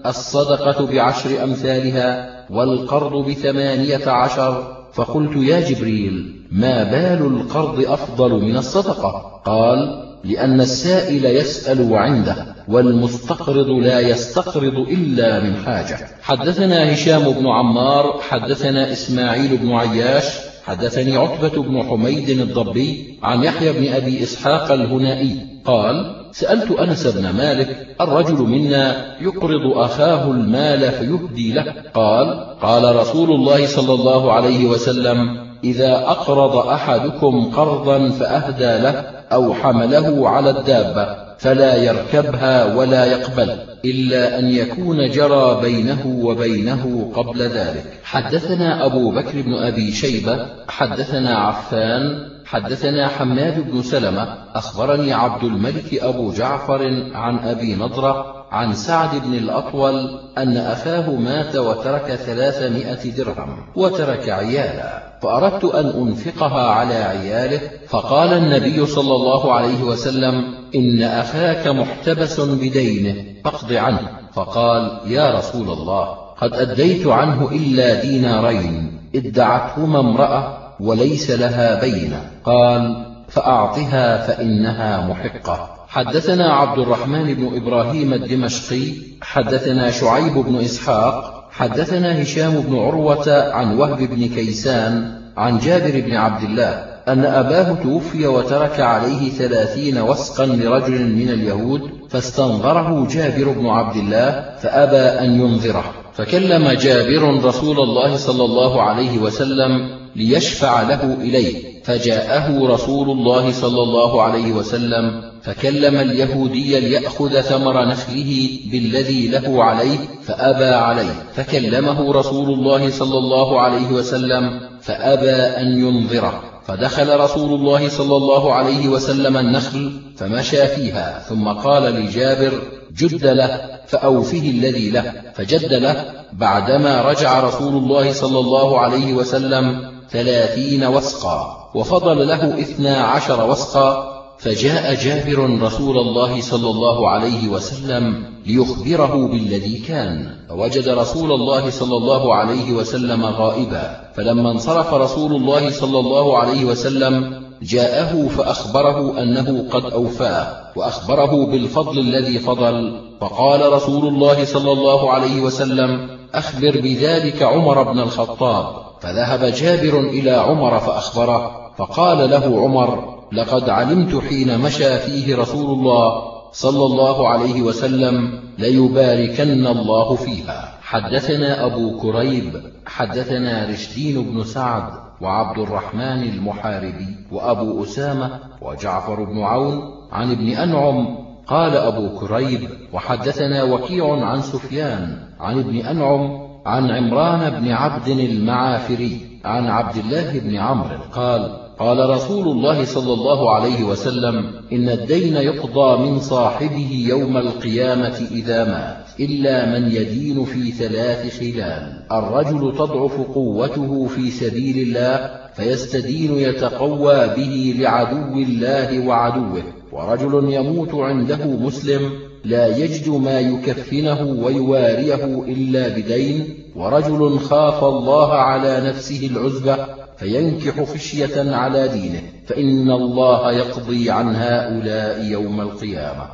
الصدقة 0.07 0.87
بعشر 0.87 1.45
أمثالها 1.45 2.31
والقرض 2.51 3.31
بثمانية 3.31 4.09
عشر. 4.09 4.83
فقلت 4.93 5.37
يا 5.37 5.61
جبريل 5.61 6.47
ما 6.53 6.83
بال 6.83 7.27
القرض 7.27 7.85
أفضل 7.87 8.31
من 8.45 8.57
الصدقة؟ 8.57 9.41
قال 9.45 10.12
لأن 10.25 10.61
السائل 10.61 11.25
يسأل 11.25 11.91
وعنده 11.93 12.55
والمستقرض 12.69 13.69
لا 13.69 14.01
يستقرض 14.01 14.79
إلا 14.89 15.41
من 15.41 15.57
حاجة. 15.57 16.09
حدثنا 16.23 16.95
هشام 16.95 17.31
بن 17.31 17.49
عمار 17.49 18.21
حدثنا 18.21 18.93
إسماعيل 18.93 19.57
بن 19.57 19.73
عياش 19.73 20.25
حدثني 20.65 21.17
عتبة 21.17 21.63
بن 21.63 21.83
حميد 21.83 22.29
الضبي 22.29 23.19
عن 23.23 23.45
يحيى 23.45 23.73
بن 23.73 23.93
أبي 23.93 24.23
إسحاق 24.23 24.73
الهنائي 24.73 25.37
قال 25.65 26.27
سألت 26.33 26.71
أنس 26.71 27.07
بن 27.07 27.31
مالك 27.31 27.97
الرجل 28.01 28.43
منا 28.43 29.17
يقرض 29.21 29.77
أخاه 29.77 30.31
المال 30.31 30.93
فيهدي 30.93 31.53
له؟ 31.53 31.75
قال 31.95 32.57
قال 32.63 32.97
رسول 32.97 33.31
الله 33.33 33.67
صلى 33.67 33.95
الله 33.95 34.33
عليه 34.33 34.65
وسلم 34.65 35.52
إذا 35.65 35.97
أقرض 35.97 36.57
أحدكم 36.57 37.51
قرضا 37.51 38.09
فأهدى 38.09 38.83
له 38.83 39.05
أو 39.33 39.55
حمله 39.55 40.29
على 40.29 40.51
الدابة 40.51 41.17
فلا 41.39 41.77
يركبها 41.77 42.75
ولا 42.75 43.05
يقبل 43.05 43.57
إلا 43.85 44.39
أن 44.39 44.51
يكون 44.51 45.11
جرى 45.11 45.61
بينه 45.63 46.19
وبينه 46.23 47.13
قبل 47.15 47.43
ذلك. 47.43 47.85
حدثنا 48.05 48.87
أبو 48.87 49.11
بكر 49.11 49.43
بن 49.43 49.55
أبي 49.55 49.93
شيبة 49.93 50.47
حدثنا 50.69 51.39
عفان 51.39 52.32
حدثنا 52.53 53.09
حماد 53.09 53.71
بن 53.71 53.83
سلمة 53.83 54.39
أخبرني 54.55 55.13
عبد 55.13 55.45
الملك 55.45 55.95
أبو 55.95 56.33
جعفر 56.33 57.11
عن 57.15 57.39
أبي 57.39 57.75
نضرة 57.75 58.45
عن 58.51 58.75
سعد 58.75 59.11
بن 59.27 59.35
الأطول 59.35 60.21
أن 60.39 60.57
أخاه 60.57 61.11
مات 61.11 61.57
وترك 61.57 62.15
ثلاثمائة 62.15 63.11
درهم 63.17 63.57
وترك 63.77 64.29
عيالا 64.29 65.19
فأردت 65.23 65.65
أن 65.65 65.87
أنفقها 65.87 66.71
على 66.71 66.95
عياله 66.95 67.61
فقال 67.89 68.33
النبي 68.33 68.87
صلى 68.87 69.15
الله 69.15 69.53
عليه 69.53 69.83
وسلم 69.83 70.55
إن 70.75 71.03
أخاك 71.03 71.69
محتبس 71.69 72.41
بدينه 72.41 73.25
فاقض 73.45 73.73
عنه. 73.73 74.11
فقال 74.33 75.01
يا 75.07 75.39
رسول 75.39 75.69
الله 75.69 76.05
قد 76.41 76.53
أديت 76.55 77.07
عنه 77.07 77.51
إلا 77.53 78.03
دينارين 78.03 79.01
ادعتهما 79.15 80.01
امرأة 80.01 80.62
وليس 80.83 81.31
لها 81.31 81.81
بين. 81.81 82.13
قال 82.45 83.07
فأعطها 83.29 84.27
فإنها 84.27 85.07
محقة. 85.07 85.69
حدثنا 85.89 86.53
عبد 86.53 86.79
الرحمن 86.79 87.35
بن 87.35 87.57
إبراهيم 87.57 88.13
الدمشقي 88.13 88.93
حدثنا 89.23 89.91
شعيب 89.91 90.33
بن 90.33 90.57
إسحاق 90.57 91.49
حدثنا 91.51 92.23
هشام 92.23 92.61
بن 92.61 92.79
عروة 92.79 93.53
عن 93.53 93.79
وهب 93.79 93.99
بن 93.99 94.29
كيسان 94.29 95.19
عن 95.37 95.59
جابر 95.59 96.01
بن 96.01 96.15
عبد 96.15 96.43
الله 96.43 96.71
أن 97.09 97.25
أباه 97.25 97.75
توفي 97.83 98.27
وترك 98.27 98.81
عليه 98.81 99.31
ثلاثين 99.31 99.99
وسقا 99.99 100.47
لرجل 100.47 101.17
من 101.17 101.29
اليهود 101.29 101.81
فاستنظره 102.11 103.09
جابر 103.11 103.53
بن 103.53 103.67
عبد 103.67 103.97
الله 103.97 104.57
فأبى 104.63 105.27
أن 105.27 105.41
ينظره 105.41 105.85
فكلم 106.15 106.69
جابر 106.69 107.45
رسول 107.45 107.81
الله 107.81 108.17
صلى 108.17 108.45
الله 108.45 108.83
عليه 108.83 109.19
وسلم 109.19 110.02
ليشفع 110.17 110.83
له 110.83 111.15
إليه. 111.21 111.83
فجاءه 111.85 112.67
رسول 112.67 113.11
الله 113.11 113.53
صلى 113.53 113.83
الله 113.83 114.23
عليه 114.23 114.53
وسلم 114.53 115.33
فكلم 115.43 115.97
اليهودي 115.97 116.81
ليأخذ 116.81 117.41
ثمر 117.41 117.85
نخله 117.85 118.59
بالذي 118.73 119.29
له 119.29 119.65
عليه 119.65 119.99
فأبى 120.23 120.75
عليه. 120.75 121.23
فكلمه 121.35 122.13
رسول 122.13 122.55
الله 122.55 122.91
صلى 122.91 123.19
الله 123.19 123.61
عليه 123.61 123.89
وسلم 123.93 124.61
فأبى 124.83 125.31
أن 125.31 125.81
ينظره. 125.81 126.52
فدخل 126.67 127.21
رسول 127.21 127.61
الله 127.61 127.89
صلى 127.89 128.17
الله 128.17 128.55
عليه 128.55 128.89
وسلم 128.89 129.37
النخل 129.37 130.01
فمشى 130.17 130.67
فيها 130.67 131.25
ثم 131.29 131.49
قال 131.49 131.83
لجابر 131.83 132.53
جد 132.97 133.27
له 133.27 133.81
فأوفه 133.87 134.51
الذي 134.51 134.91
له. 134.91 135.13
فجد 135.35 135.73
له 135.73 136.05
بعدما 136.33 137.03
رجع 137.03 137.41
رسول 137.41 137.75
الله 137.75 138.13
صلى 138.13 138.39
الله 138.39 138.81
عليه 138.81 139.13
وسلم 139.13 139.93
ثلاثين 140.11 140.85
وسقا 140.85 141.71
وفضل 141.75 142.29
له 142.29 142.61
اثنا 142.61 142.97
عشر 143.05 143.51
وسقا 143.51 144.22
فجاء 144.39 144.95
جابر 144.95 145.63
رسول 145.63 145.99
الله 145.99 146.41
صلى 146.41 146.71
الله 146.71 147.09
عليه 147.09 147.49
وسلم 147.49 148.25
ليخبره 148.47 149.29
بالذي 149.29 149.79
كان 149.79 150.37
فوجد 150.49 150.89
رسول 150.89 151.33
الله 151.33 151.71
صلى 151.71 151.97
الله 151.97 152.35
عليه 152.35 152.73
وسلم 152.73 153.25
غائبا. 153.25 154.01
فلما 154.15 154.51
انصرف 154.51 154.95
رسول 154.95 155.33
الله 155.33 155.71
صلى 155.71 155.99
الله 155.99 156.39
عليه 156.39 156.65
وسلم 156.65 157.43
جاءه 157.63 158.29
فأخبره 158.29 159.23
أنه 159.23 159.69
قد 159.71 159.93
أوفاه 159.93 160.73
وأخبره 160.77 161.47
بالفضل 161.47 161.99
الذي 161.99 162.39
فضل. 162.39 163.01
فقال 163.21 163.73
رسول 163.73 164.09
الله 164.09 164.45
صلى 164.45 164.73
الله 164.73 165.11
عليه 165.11 165.41
وسلم 165.41 166.19
أخبر 166.35 166.81
بذلك 166.81 167.43
عمر 167.43 167.83
بن 167.83 167.99
الخطاب. 167.99 168.83
فذهب 169.01 169.45
جابر 169.45 170.01
إلى 170.01 170.31
عمر 170.31 170.79
فأخبره 170.79 171.73
فقال 171.79 172.31
له 172.31 172.63
عمر 172.63 173.22
لقد 173.33 173.71
علمت 173.71 174.23
حين 174.29 174.59
مشى 174.59 174.99
فيه 174.99 175.37
رسول 175.37 175.79
الله 175.79 176.23
صلى 176.53 176.87
الله 176.87 177.29
عليه 177.29 177.63
وسلم 177.63 178.41
ليباركن 178.59 179.67
الله 179.67 180.15
فيها. 180.15 180.79
حدثنا 180.83 181.67
أبو 181.67 181.99
كريب 181.99 182.63
حدثنا 182.87 183.67
رشدين 183.71 184.23
بن 184.23 184.45
سعد 184.45 184.93
وعبد 185.21 185.59
الرحمن 185.59 186.23
المحاربي 186.23 187.17
وأبو 187.33 187.85
أسامة 187.85 188.41
وجعفر 188.63 189.25
بن 189.25 189.43
عون 189.43 189.81
عن 190.13 190.31
ابن 190.31 190.49
أنعم 190.49 191.17
قال 191.47 191.77
أبو 191.77 192.19
كريب 192.19 192.69
وحدثنا 192.93 193.63
وكيع 193.63 194.27
عن 194.27 194.43
سفيان 194.43 195.17
عن 195.41 195.59
ابن 195.59 195.77
أنعم 195.77 196.43
عن 196.67 196.91
عمران 196.91 197.51
بن 197.51 197.71
عبد 197.71 198.09
المعافري 198.09 199.41
عن 199.45 199.67
عبد 199.67 199.97
الله 199.97 200.39
بن 200.39 200.57
عمرو 200.57 200.99
قال 201.13 201.62
قال 201.83 202.11
رسول 202.11 202.49
الله 202.49 202.85
صلى 202.85 203.13
الله 203.13 203.51
عليه 203.51 203.85
وسلم 203.85 204.35
إن 204.73 204.89
الدين 204.89 205.37
يقضى 205.37 206.03
من 206.03 206.21
صاحبه 206.21 207.07
يوم 207.09 207.37
القيامة 207.37 208.29
إذا 208.31 208.65
مات 208.65 209.21
إلا 209.21 209.67
من 209.67 209.93
يدين 209.93 210.45
في 210.45 210.71
ثلاث 210.71 211.41
خلال. 211.41 212.03
الرجل 212.13 212.75
تضعف 212.79 213.21
قوته 213.35 214.07
في 214.07 214.31
سبيل 214.31 214.79
الله 214.79 215.31
فيستدين 215.55 216.35
يتقوى 216.39 217.29
به 217.37 217.75
لعدو 217.79 218.39
الله 218.39 219.07
وعدوه. 219.07 219.63
ورجل 219.93 220.53
يموت 220.53 220.95
عنده 220.95 221.47
مسلم 221.47 222.11
لا 222.45 222.77
يجد 222.77 223.09
ما 223.09 223.41
يكفنه 223.41 224.45
ويواريه 224.45 225.25
إلا 225.49 225.89
بدين. 225.89 226.49
ورجل 226.77 227.39
خاف 227.39 227.85
الله 227.85 228.33
على 228.33 228.81
نفسه 228.89 229.27
العزبة 229.27 230.02
فينكح 230.23 230.83
خشية 230.83 231.57
على 231.57 231.89
دينه 231.89 232.23
فإن 232.47 232.91
الله 232.91 233.53
يقضي 233.53 234.11
عن 234.11 234.35
هؤلاء 234.37 235.25
يوم 235.25 235.61
القيامة. 235.61 236.27